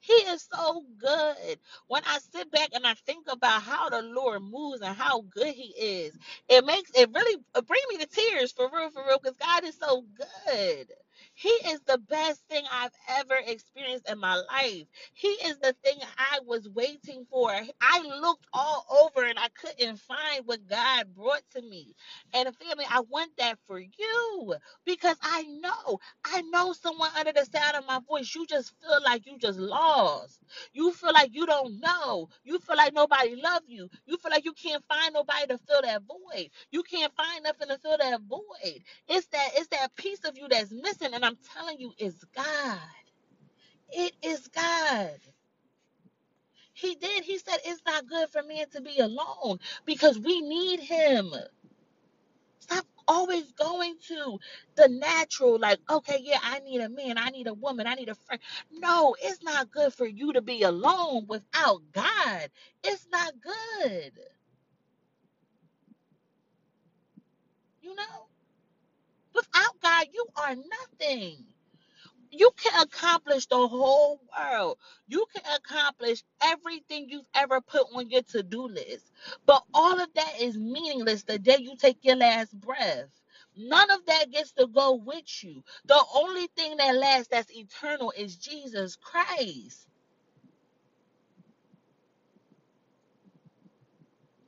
He 0.00 0.12
is 0.14 0.48
so 0.52 0.84
good. 0.98 1.58
When 1.88 2.02
I 2.06 2.18
sit 2.32 2.50
back 2.50 2.70
and 2.74 2.86
I 2.86 2.94
think 2.94 3.26
about 3.30 3.62
how 3.62 3.90
the 3.90 4.02
Lord 4.02 4.42
moves 4.42 4.82
and 4.82 4.96
how 4.96 5.22
good 5.22 5.54
He 5.54 5.74
is, 5.78 6.16
it 6.48 6.64
makes 6.64 6.90
it 6.94 7.10
really 7.14 7.36
bring 7.66 7.82
me 7.90 7.98
to 7.98 8.06
tears 8.06 8.52
for 8.52 8.70
real, 8.72 8.90
for 8.90 9.04
real, 9.06 9.18
because 9.22 9.38
God 9.38 9.64
is 9.64 9.76
so 9.78 10.04
good. 10.46 10.92
He 11.34 11.50
is 11.50 11.80
the 11.86 11.98
best 11.98 12.42
thing 12.48 12.64
I've 12.72 12.92
ever 13.10 13.36
experienced 13.46 14.10
in 14.10 14.18
my 14.20 14.36
life. 14.36 14.86
He 15.14 15.28
is 15.28 15.58
the 15.58 15.74
thing 15.84 15.98
I 16.18 16.40
was 16.46 16.68
waiting 16.68 17.26
for. 17.30 17.50
I 17.80 18.02
looked 18.20 18.46
all 18.52 18.86
over 19.02 19.26
and 19.26 19.38
I 19.38 19.48
couldn't 19.60 19.98
find 20.00 20.46
what 20.46 20.66
God 20.68 21.14
brought 21.14 21.42
to 21.54 21.62
me. 21.62 21.94
And 22.34 22.54
family, 22.56 22.86
I 22.90 23.02
want 23.10 23.32
that 23.38 23.58
for 23.66 23.80
you 23.80 24.54
because 24.86 25.16
I 25.22 25.44
know 25.44 25.98
I 26.24 26.42
know 26.42 26.72
someone 26.74 27.10
under 27.18 27.32
the 27.32 27.46
sound 27.46 27.76
of 27.76 27.86
my 27.86 28.00
voice, 28.08 28.34
you 28.34 28.46
just 28.46 28.72
feel 28.80 28.98
like 29.04 29.26
you 29.26 29.38
just 29.38 29.58
lost. 29.58 30.40
You 30.72 30.92
feel 30.92 31.12
like 31.12 31.30
you 31.34 31.46
don't 31.46 31.80
know. 31.80 32.28
You 32.44 32.58
feel 32.58 32.76
like 32.76 32.94
nobody 32.94 33.36
love 33.36 33.62
you. 33.68 33.88
You 34.06 34.18
feel 34.18 34.30
like 34.30 34.44
you 34.44 34.52
can't 34.52 34.84
find 34.88 35.14
nobody 35.14 35.46
to 35.48 35.58
fill 35.58 35.82
that 35.82 36.02
void. 36.04 36.50
You 36.70 36.82
can't 36.82 37.14
find 37.16 37.44
nothing 37.44 37.68
to 37.68 37.78
fill 37.78 37.98
that 37.98 38.20
void. 38.22 38.82
It's 39.08 39.26
that 39.28 39.50
it's 39.56 39.68
that 39.68 39.96
piece 39.96 40.24
of 40.24 40.36
you 40.38 40.48
that's 40.48 40.72
missing. 40.72 41.05
And 41.14 41.24
I'm 41.24 41.38
telling 41.54 41.80
you, 41.80 41.92
it's 41.98 42.24
God. 42.34 42.78
It 43.90 44.14
is 44.22 44.48
God. 44.48 45.18
He 46.74 46.94
did. 46.96 47.24
He 47.24 47.38
said 47.38 47.58
it's 47.64 47.82
not 47.86 48.08
good 48.08 48.30
for 48.30 48.42
man 48.44 48.68
to 48.72 48.82
be 48.82 48.98
alone 49.00 49.60
because 49.86 50.18
we 50.18 50.40
need 50.42 50.80
him. 50.80 51.32
Stop 52.60 52.86
always 53.08 53.52
going 53.52 53.96
to 54.08 54.38
the 54.76 54.88
natural, 54.88 55.58
like, 55.58 55.80
okay, 55.90 56.20
yeah, 56.22 56.40
I 56.42 56.60
need 56.60 56.80
a 56.80 56.88
man, 56.88 57.18
I 57.18 57.30
need 57.30 57.46
a 57.48 57.54
woman, 57.54 57.86
I 57.86 57.94
need 57.94 58.08
a 58.10 58.14
friend. 58.16 58.40
No, 58.72 59.16
it's 59.22 59.42
not 59.42 59.70
good 59.70 59.94
for 59.94 60.06
you 60.06 60.32
to 60.34 60.42
be 60.42 60.62
alone 60.62 61.26
without 61.28 61.82
God. 61.92 62.50
It's 62.84 63.06
not 63.12 63.34
good. 63.42 64.12
You 67.82 67.94
know, 67.96 68.28
without 69.36 69.80
God, 69.82 70.06
you 70.14 70.26
are 70.36 70.56
nothing. 70.56 71.46
you 72.32 72.50
can 72.56 72.82
accomplish 72.82 73.46
the 73.46 73.56
whole 73.68 74.20
world. 74.36 74.78
You 75.08 75.26
can 75.34 75.44
accomplish 75.56 76.22
everything 76.42 77.08
you've 77.08 77.28
ever 77.34 77.60
put 77.60 77.86
on 77.94 78.10
your 78.10 78.22
to 78.24 78.42
do 78.42 78.68
list. 78.68 79.12
But 79.46 79.62
all 79.74 80.00
of 80.00 80.08
that 80.14 80.34
is 80.40 80.58
meaningless 80.58 81.24
the 81.24 81.40
day 81.40 81.58
you 81.60 81.76
take 81.76 81.98
your 82.02 82.16
last 82.16 82.58
breath. 82.60 83.08
None 83.56 83.90
of 83.90 84.04
that 84.06 84.30
gets 84.32 84.52
to 84.52 84.66
go 84.66 84.94
with 84.94 85.44
you. 85.44 85.64
The 85.86 86.00
only 86.14 86.48
thing 86.56 86.76
that 86.78 86.96
lasts 86.96 87.28
that's 87.30 87.50
eternal 87.52 88.12
is 88.16 88.36
Jesus 88.36 88.96
Christ. 88.96 89.88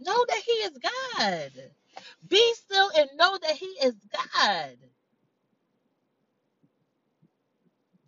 Know 0.01 0.27
that 0.29 0.43
He 0.47 0.53
is 0.53 0.79
God. 0.79 1.53
Be 2.29 2.55
still 2.57 2.91
and 2.97 3.11
know 3.17 3.39
that 3.43 3.57
He 3.57 3.67
is 3.67 3.97
God. 4.35 4.79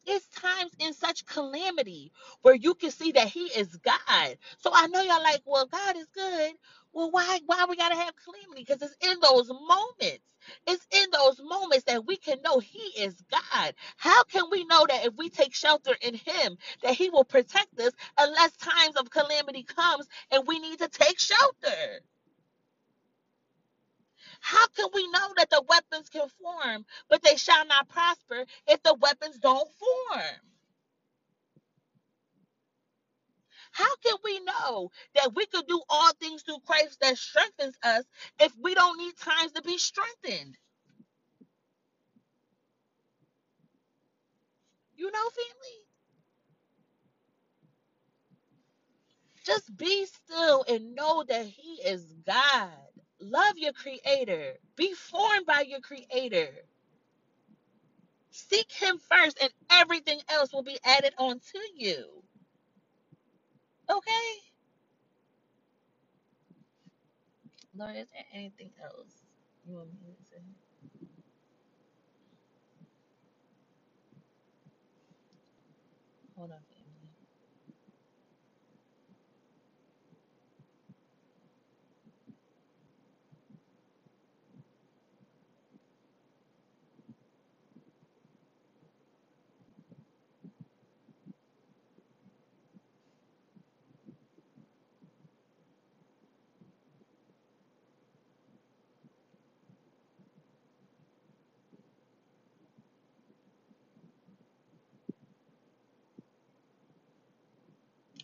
It's 0.06 0.26
times 0.30 0.72
in 0.80 0.94
such 0.94 1.26
calamity 1.26 2.12
where 2.42 2.56
you 2.56 2.74
can 2.74 2.90
see 2.92 3.12
that 3.12 3.28
He 3.28 3.42
is 3.46 3.76
God. 3.78 4.38
So 4.58 4.72
I 4.74 4.88
know 4.88 5.02
y'all 5.02 5.22
like, 5.22 5.42
well, 5.46 5.66
God 5.66 5.96
is 5.96 6.08
good. 6.14 6.52
Well, 6.94 7.10
why 7.12 7.40
why 7.46 7.66
we 7.70 7.76
gotta 7.76 7.96
have 7.96 8.14
calamity? 8.24 8.64
Because 8.66 8.82
it's 8.82 8.96
in 9.08 9.18
those 9.22 9.48
moments. 9.48 10.24
It's 10.66 10.86
in 10.92 11.06
those 11.12 11.40
moments 11.42 11.84
that 11.86 12.06
we 12.06 12.16
can 12.18 12.42
know 12.44 12.58
He 12.58 12.80
is 13.00 13.22
God. 13.30 13.74
How 13.96 14.24
can 14.24 14.44
we 14.50 14.64
know 14.66 14.86
that 14.88 15.06
if 15.06 15.14
we 15.16 15.30
take 15.30 15.54
shelter 15.54 15.96
in 16.02 16.14
Him, 16.16 16.58
that 16.82 16.96
He 16.96 17.10
will 17.10 17.24
protect 17.24 17.80
us 17.80 17.92
unless 18.18 18.56
times 18.58 18.96
of 18.96 19.10
calamity 19.10 19.64
comes 19.64 20.08
and 20.32 20.46
we 20.48 20.58
need 20.60 20.80
to 20.80 20.88
take 20.88 21.20
shelter? 21.20 22.00
How 24.40 24.66
can 24.68 24.88
we 24.94 25.06
know 25.10 25.28
that 25.36 25.50
the 25.50 25.64
weapons 25.68 26.08
can 26.10 26.28
form, 26.42 26.86
but 27.08 27.22
they 27.22 27.36
shall 27.36 27.66
not 27.66 27.88
prosper 27.88 28.46
if 28.68 28.82
the 28.82 28.94
weapons 28.94 29.38
don't 29.38 29.70
form? 29.72 30.36
How 33.72 33.96
can 34.04 34.16
we 34.24 34.40
know 34.40 34.90
that 35.14 35.34
we 35.34 35.46
could 35.46 35.66
do 35.68 35.82
all 35.88 36.12
things 36.14 36.42
through 36.42 36.60
Christ 36.66 36.98
that 37.00 37.18
strengthens 37.18 37.76
us 37.82 38.04
if 38.40 38.52
we 38.58 38.74
don't 38.74 38.98
need 38.98 39.16
times 39.18 39.52
to 39.52 39.62
be 39.62 39.78
strengthened? 39.78 40.56
You 44.96 45.10
know, 45.10 45.30
family, 45.30 45.78
just 49.46 49.76
be 49.76 50.06
still 50.06 50.64
and 50.68 50.94
know 50.94 51.24
that 51.28 51.46
He 51.46 51.82
is 51.84 52.04
God. 52.26 52.89
Love 53.20 53.58
your 53.58 53.72
Creator, 53.72 54.54
be 54.76 54.94
formed 54.94 55.46
by 55.46 55.62
your 55.66 55.80
Creator. 55.80 56.48
Seek 58.30 58.72
Him 58.72 58.98
first, 59.10 59.38
and 59.42 59.52
everything 59.70 60.20
else 60.30 60.52
will 60.52 60.62
be 60.64 60.78
added 60.84 61.14
on 61.18 61.40
to 61.40 61.60
you. 61.76 62.06
Okay? 63.90 64.32
Lord, 67.76 67.96
is 67.96 68.08
there 68.12 68.26
anything 68.34 68.72
else 68.82 69.12
you 69.66 69.76
want 69.76 69.88
me 69.92 69.98
to 70.14 70.24
say? 70.36 70.42
Hold 76.36 76.52
on, 76.52 76.58
family. 76.58 77.10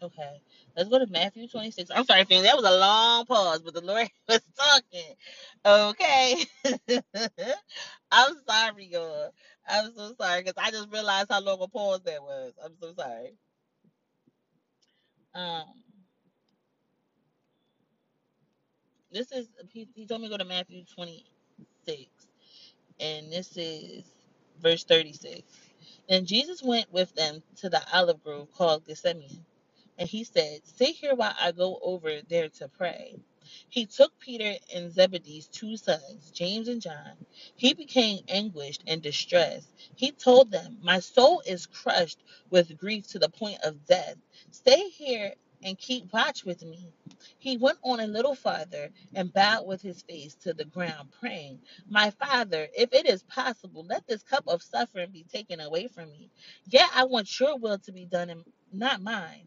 Okay, 0.03 0.41
let's 0.77 0.89
go 0.89 0.99
to 0.99 1.07
Matthew 1.07 1.49
26. 1.49 1.91
I'm 1.95 2.05
sorry, 2.05 2.25
family. 2.25 2.45
That 2.45 2.57
was 2.57 2.67
a 2.67 2.79
long 2.79 3.27
pause, 3.27 3.63
but 3.63 3.75
the 3.75 3.83
Lord 3.83 4.09
was 4.29 4.41
talking. 4.59 5.15
Okay. 5.67 6.45
I'm 8.13 8.35
sorry, 8.49 8.87
y'all. 8.93 9.33
I'm 9.69 9.93
so 9.97 10.15
sorry 10.21 10.43
because 10.43 10.55
I 10.59 10.71
just 10.71 10.91
realized 10.93 11.31
how 11.31 11.41
long 11.43 11.59
a 11.63 11.69
pause 11.69 12.03
that 12.05 12.23
was. 12.23 12.53
I'm 12.65 12.75
so 12.81 12.93
sorry. 12.95 13.35
Um, 15.35 15.65
this 19.13 19.33
is 19.33 19.49
he, 19.71 19.89
he 19.95 20.07
told 20.07 20.23
me 20.23 20.29
to 20.29 20.33
go 20.33 20.39
to 20.39 20.45
Matthew 20.49 20.85
26, 20.95 22.11
and 23.01 23.33
this 23.33 23.57
is 23.57 24.05
verse 24.63 24.85
36. 24.85 25.43
And 26.09 26.27
Jesus 26.27 26.63
went 26.63 26.93
with 26.93 27.15
them 27.17 27.43
to 27.59 27.69
the 27.71 27.83
olive 27.93 28.23
grove 28.25 28.49
called 28.57 28.87
Gethsemane 28.87 29.45
And 29.99 30.09
he 30.09 30.25
said, 30.25 30.61
Sit 30.67 30.97
here 30.97 31.15
while 31.15 31.35
I 31.41 31.53
go 31.53 31.79
over 31.83 32.21
there 32.29 32.49
to 32.59 32.69
pray. 32.69 33.17
He 33.71 33.87
took 33.87 34.19
Peter 34.19 34.55
and 34.75 34.93
Zebedee's 34.93 35.49
two 35.49 35.77
sons, 35.77 36.31
James 36.33 36.69
and 36.69 36.83
John. 36.83 37.13
He 37.57 37.75
became 37.75 38.21
anguished 38.29 38.83
and 38.87 39.03
distressed. 39.03 39.69
He 39.97 40.13
told 40.13 40.51
them, 40.51 40.79
My 40.83 41.01
soul 41.01 41.43
is 41.47 41.67
crushed 41.67 42.23
with 42.51 42.77
grief 42.79 43.07
to 43.09 43.19
the 43.19 43.29
point 43.29 43.59
of 43.63 43.87
death. 43.87 44.17
Stay 44.51 44.89
here 44.91 45.35
and 45.63 45.79
keep 45.79 46.13
watch 46.13 46.45
with 46.45 46.63
me. 46.63 46.91
He 47.39 47.57
went 47.57 47.79
on 47.85 48.01
a 48.01 48.07
little 48.07 48.35
farther 48.35 48.91
and 49.15 49.33
bowed 49.33 49.67
with 49.67 49.83
his 49.83 50.03
face 50.03 50.35
to 50.37 50.55
the 50.55 50.65
ground, 50.67 51.11
praying, 51.21 51.61
My 51.89 52.11
father, 52.11 52.69
if 52.77 52.93
it 52.93 53.07
is 53.09 53.23
possible, 53.25 53.85
let 53.89 54.07
this 54.07 54.23
cup 54.23 54.45
of 54.49 54.63
suffering 54.63 55.11
be 55.13 55.25
taken 55.25 55.61
away 55.61 55.89
from 55.89 56.11
me. 56.11 56.31
Yet 56.67 56.91
I 56.95 57.05
want 57.05 57.41
your 57.41 57.59
will 57.59 57.79
to 57.81 57.93
be 57.93 58.07
done 58.07 58.31
and 58.31 58.45
not 58.73 59.03
mine. 59.03 59.47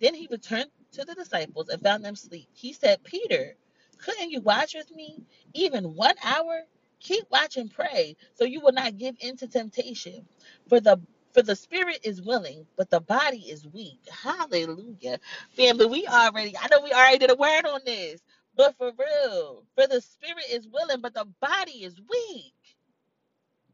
Then 0.00 0.14
he 0.14 0.28
returned 0.30 0.70
to 0.92 1.04
the 1.04 1.14
disciples 1.16 1.70
and 1.70 1.82
found 1.82 2.04
them 2.04 2.14
asleep. 2.14 2.48
He 2.54 2.72
said, 2.74 3.04
Peter, 3.04 3.56
couldn't 3.98 4.30
you 4.32 4.42
watch 4.42 4.74
with 4.74 4.94
me 4.94 5.24
even 5.54 5.96
one 5.96 6.16
hour? 6.24 6.62
Keep 7.00 7.26
watch 7.30 7.56
and 7.58 7.72
pray, 7.72 8.16
so 8.34 8.44
you 8.44 8.60
will 8.60 8.72
not 8.72 8.98
give 8.98 9.16
in 9.20 9.36
to 9.38 9.48
temptation. 9.48 10.26
For 10.68 10.80
the 10.80 10.98
for 11.34 11.42
the 11.42 11.56
spirit 11.56 12.00
is 12.04 12.22
willing, 12.22 12.66
but 12.76 12.90
the 12.90 13.00
body 13.00 13.38
is 13.50 13.68
weak. 13.68 14.00
Hallelujah. 14.10 15.20
Family, 15.56 15.86
we 15.86 16.06
already, 16.08 16.56
I 16.58 16.68
know 16.70 16.82
we 16.82 16.92
already 16.92 17.18
did 17.18 17.30
a 17.30 17.36
word 17.36 17.66
on 17.66 17.82
this, 17.86 18.22
but 18.56 18.76
for 18.78 18.92
real, 18.98 19.64
for 19.76 19.86
the 19.86 20.00
spirit 20.00 20.46
is 20.50 20.68
willing, 20.68 21.02
but 21.02 21.14
the 21.14 21.26
body 21.40 21.84
is 21.84 22.00
weak. 22.10 22.54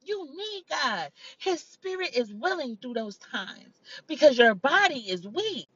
You 0.04 0.26
need 0.36 0.64
God. 0.70 1.10
His 1.38 1.60
spirit 1.62 2.16
is 2.16 2.32
willing 2.34 2.78
through 2.78 2.94
those 2.94 3.18
times 3.18 3.80
because 4.06 4.38
your 4.38 4.54
body 4.54 5.00
is 5.10 5.26
weak. 5.28 5.68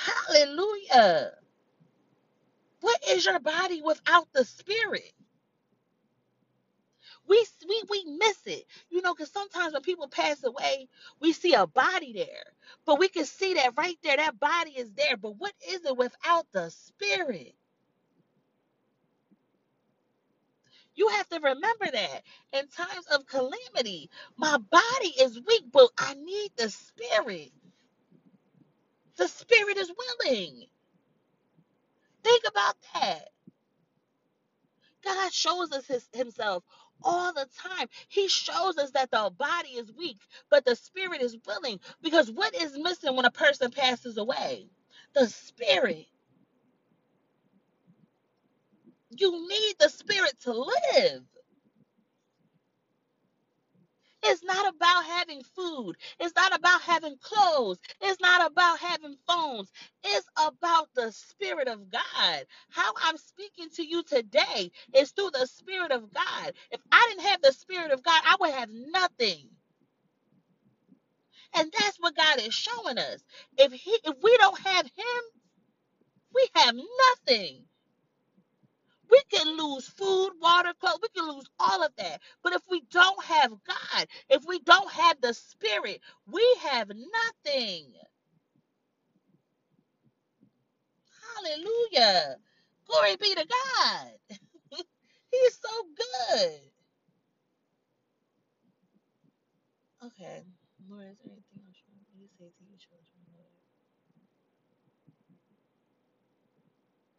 Hallelujah. 0.00 1.32
What 2.80 3.00
is 3.10 3.26
your 3.26 3.40
body 3.40 3.82
without 3.82 4.28
the 4.34 4.44
spirit? 4.44 5.12
We 7.28 7.46
we 7.68 7.82
we 7.90 8.04
miss 8.18 8.38
it. 8.46 8.66
You 8.90 9.02
know, 9.02 9.14
because 9.14 9.32
sometimes 9.32 9.74
when 9.74 9.82
people 9.82 10.08
pass 10.08 10.44
away, 10.44 10.88
we 11.20 11.32
see 11.32 11.54
a 11.54 11.66
body 11.66 12.12
there. 12.14 12.44
But 12.86 12.98
we 13.00 13.08
can 13.08 13.26
see 13.26 13.54
that 13.54 13.74
right 13.78 13.98
there, 14.04 14.16
that 14.18 14.40
body 14.40 14.72
is 14.72 14.92
there. 14.94 15.16
But 15.16 15.36
what 15.38 15.54
is 15.70 15.84
it 15.84 15.96
without 15.96 16.46
the 16.52 16.70
spirit? 16.70 17.54
You 20.96 21.08
have 21.10 21.28
to 21.30 21.36
remember 21.40 21.86
that 21.92 22.22
in 22.52 22.68
times 22.68 23.06
of 23.12 23.26
calamity, 23.26 24.10
my 24.36 24.58
body 24.58 25.14
is 25.20 25.40
weak, 25.46 25.64
but 25.72 25.90
I 25.98 26.14
need 26.14 26.52
the 26.56 26.70
spirit. 26.70 27.52
The 29.20 29.28
spirit 29.28 29.78
is 29.78 29.92
willing. 30.26 30.64
Think 32.24 32.44
about 32.48 32.76
that. 32.94 33.28
God 35.04 35.32
shows 35.32 35.72
us 35.72 35.86
his, 35.86 36.08
himself 36.14 36.64
all 37.02 37.32
the 37.32 37.46
time. 37.56 37.88
He 38.08 38.28
shows 38.28 38.78
us 38.78 38.90
that 38.92 39.10
the 39.10 39.32
body 39.38 39.70
is 39.70 39.92
weak, 39.96 40.18
but 40.50 40.64
the 40.64 40.76
spirit 40.76 41.22
is 41.22 41.36
willing. 41.46 41.80
Because 42.02 42.30
what 42.30 42.54
is 42.54 42.78
missing 42.78 43.16
when 43.16 43.26
a 43.26 43.30
person 43.30 43.70
passes 43.70 44.18
away? 44.18 44.68
The 45.14 45.28
spirit. 45.28 46.06
You 49.10 49.32
need 49.48 49.74
the 49.80 49.90
spirit 49.90 50.34
to 50.44 50.52
live. 50.52 51.22
It's 54.30 54.44
not 54.44 54.74
about 54.74 55.04
having 55.06 55.42
food. 55.56 55.94
It's 56.20 56.34
not 56.36 56.56
about 56.56 56.82
having 56.82 57.16
clothes. 57.22 57.80
It's 58.02 58.20
not 58.22 58.50
about 58.50 58.80
having 58.80 59.16
phones. 59.28 59.70
It's 60.04 60.28
about 60.38 60.88
the 60.96 61.12
Spirit 61.12 61.68
of 61.68 61.90
God. 61.90 62.46
How 62.70 62.92
I'm 63.04 63.18
speaking 63.18 63.68
to 63.76 63.84
you 63.86 64.04
today 64.04 64.72
is 64.96 65.12
through 65.12 65.32
the 65.32 65.46
Spirit 65.46 65.92
of 65.92 66.12
God. 66.14 66.54
If 66.72 66.80
I 66.92 67.06
didn't 67.10 67.28
have 67.30 67.42
the 67.42 67.52
Spirit 67.52 67.92
of 67.92 68.02
God, 68.04 68.22
I 68.26 68.36
would 68.40 68.52
have 68.52 68.70
nothing. 68.72 69.48
And 71.56 71.72
that's 71.78 71.98
what 71.98 72.16
God 72.16 72.40
is 72.40 72.54
showing 72.54 72.98
us. 72.98 73.20
If 73.58 73.72
he 73.72 73.98
if 74.04 74.16
we 74.22 74.36
don't 74.38 74.60
have 74.60 74.86
him, 74.86 75.22
we 76.34 76.48
have 76.56 76.76
nothing. 76.76 77.64
We 79.10 79.22
can 79.32 79.56
lose 79.58 79.88
food, 79.88 80.32
water, 80.40 80.72
clothes. 80.80 81.00
We 81.02 81.08
can 81.20 81.28
lose 81.28 81.46
all 81.60 81.82
of 81.84 81.92
that. 81.98 82.20
But 82.44 82.54
if 82.54 82.62
we 82.70 82.82
don't 82.90 83.22
have 83.24 83.50
God, 83.66 84.06
if 84.30 84.44
we 84.46 84.60
don't 84.60 84.90
have 84.92 85.20
the 85.22 85.34
Spirit, 85.34 86.00
we 86.30 86.44
have 86.62 86.88
nothing. 86.90 87.92
Hallelujah. 91.36 92.36
Glory 92.88 93.16
be 93.20 93.34
to 93.34 93.46
God. 93.46 94.08
He's 95.32 95.60
so 95.62 95.84
good. 95.96 96.60
Okay. 100.06 100.42
Lord, 100.88 101.06
is 101.12 101.18
there 101.24 101.32
anything 101.32 101.49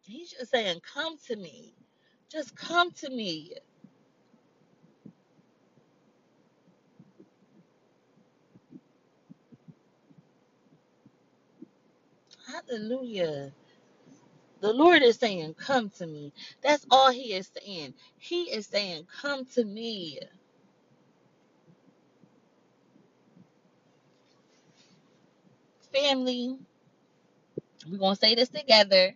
He's 0.02 0.32
just 0.32 0.50
saying, 0.52 0.80
Come 0.94 1.16
to 1.28 1.36
me. 1.36 1.74
Just 2.30 2.56
come 2.56 2.92
to 2.92 3.10
me. 3.10 3.54
Hallelujah. 12.46 13.52
The 14.60 14.72
Lord 14.72 15.02
is 15.02 15.16
saying, 15.18 15.54
Come 15.54 15.90
to 15.98 16.06
me. 16.06 16.32
That's 16.62 16.86
all 16.90 17.10
He 17.12 17.34
is 17.34 17.50
saying. 17.60 17.94
He 18.18 18.44
is 18.44 18.66
saying, 18.66 19.06
Come 19.22 19.46
to 19.54 19.64
me. 19.64 20.20
Family, 25.94 26.56
we're 27.90 27.98
going 27.98 28.16
to 28.16 28.20
say 28.20 28.34
this 28.34 28.50
together. 28.50 29.14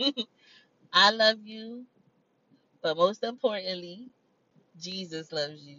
I 0.92 1.10
love 1.12 1.38
you, 1.44 1.86
but 2.82 2.96
most 2.96 3.24
importantly, 3.24 4.10
Jesus 4.80 5.32
loves 5.32 5.62
you. 5.64 5.78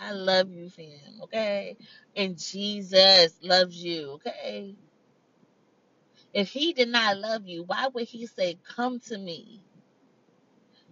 I 0.00 0.12
love 0.12 0.50
you, 0.50 0.70
fam, 0.70 1.20
okay? 1.24 1.76
And 2.16 2.38
Jesus 2.38 3.36
loves 3.42 3.76
you, 3.76 4.12
okay? 4.12 4.76
If 6.34 6.50
He 6.50 6.72
did 6.74 6.88
not 6.90 7.18
love 7.18 7.46
you, 7.46 7.64
why 7.64 7.88
would 7.88 8.06
He 8.08 8.26
say, 8.26 8.58
Come 8.76 9.00
to 9.08 9.18
me? 9.18 9.62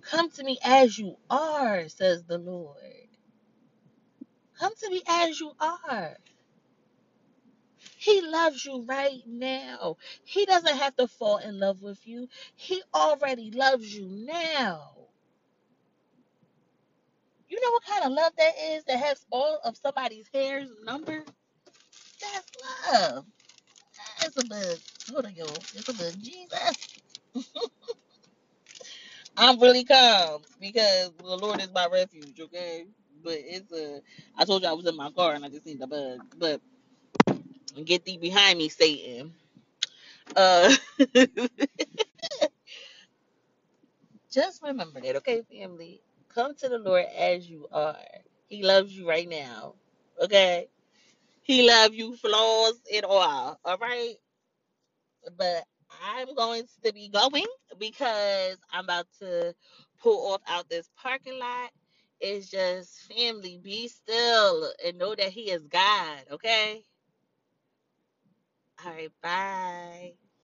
Come 0.03 0.31
to 0.33 0.45
me 0.45 0.59
as 0.65 0.99
you 0.99 1.17
are, 1.31 1.89
says 1.89 2.25
the 2.25 2.39
Lord. 2.39 2.77
Come 4.59 4.73
to 4.83 4.91
me 4.91 5.03
as 5.09 5.41
you 5.41 5.53
are. 5.61 6.17
He 8.03 8.23
loves 8.23 8.65
you 8.67 8.85
right 8.89 9.23
now. 9.27 9.99
He 10.25 10.47
doesn't 10.47 10.79
have 10.79 10.97
to 10.97 11.09
fall 11.09 11.39
in 11.39 11.61
love 11.61 11.83
with 11.83 12.01
you. 12.07 12.29
He 12.57 12.83
already 12.95 13.53
loves 13.53 13.95
you 13.95 14.09
now. 14.09 14.93
You 17.49 17.61
know 17.61 17.71
what 17.73 17.85
kind 17.85 18.05
of 18.07 18.13
love 18.13 18.33
that 18.39 18.53
is 18.73 18.85
that 18.85 18.99
has 18.99 19.25
all 19.31 19.61
of 19.65 19.77
somebody's 19.77 20.29
hairs 20.35 20.69
numbered? 20.85 21.25
That's 22.21 22.49
love. 22.93 23.25
That's 24.21 24.37
a 24.39 24.47
on, 25.27 25.35
yo. 25.37 25.47
It's 25.75 25.89
a 25.89 25.95
bug. 25.95 26.15
Jesus. 26.23 26.89
I'm 29.37 29.61
really 29.61 29.85
calm 29.85 30.43
because 30.61 31.13
the 31.19 31.37
Lord 31.37 31.63
is 31.63 31.73
my 31.75 31.89
refuge, 31.93 32.41
okay? 32.41 32.87
But 33.25 33.37
it's 33.39 33.73
a. 33.73 34.03
I 34.39 34.47
told 34.47 34.63
you 34.63 34.69
I 34.69 34.75
was 34.75 34.87
in 34.87 34.97
my 34.97 35.11
car 35.13 35.35
and 35.35 35.45
I 35.45 35.51
just 35.51 35.65
seen 35.65 35.79
the 35.79 35.89
bug. 35.89 36.21
But 36.39 36.63
get 37.85 38.05
thee 38.05 38.19
behind 38.19 38.59
me, 38.59 38.69
Satan. 38.69 39.35
Uh, 40.37 40.75
Just 44.33 44.63
remember 44.63 45.01
that, 45.01 45.17
okay, 45.17 45.43
family? 45.51 46.01
Come 46.35 46.55
to 46.57 46.69
the 46.69 46.79
Lord 46.79 47.05
as 47.17 47.49
you 47.49 47.69
are. 47.73 47.97
He 48.49 48.63
loves 48.63 48.93
you 48.97 49.09
right 49.09 49.29
now. 49.29 49.75
Okay? 50.23 50.69
He 51.43 51.69
loves 51.69 51.95
you 51.95 52.17
flaws 52.17 52.81
and 52.95 53.05
all. 53.05 53.59
All 53.65 53.79
right? 53.79 54.17
But 55.37 55.65
I'm 56.05 56.35
going 56.35 56.65
to 56.85 56.93
be 56.93 57.09
going 57.09 57.47
because 57.79 58.57
I'm 58.73 58.85
about 58.85 59.07
to 59.21 59.55
pull 60.03 60.33
off 60.33 60.43
out 60.49 60.69
this 60.71 60.89
parking 60.97 61.39
lot. 61.39 61.71
It's 62.21 62.51
just 62.51 63.01
family, 63.13 63.59
be 63.63 63.89
still 63.89 64.71
and 64.85 64.99
know 64.99 65.15
that 65.15 65.31
he 65.31 65.51
is 65.51 65.63
God, 65.67 66.25
okay? 66.33 66.83
All 68.85 68.93
right, 68.93 69.11
bye. 69.23 70.15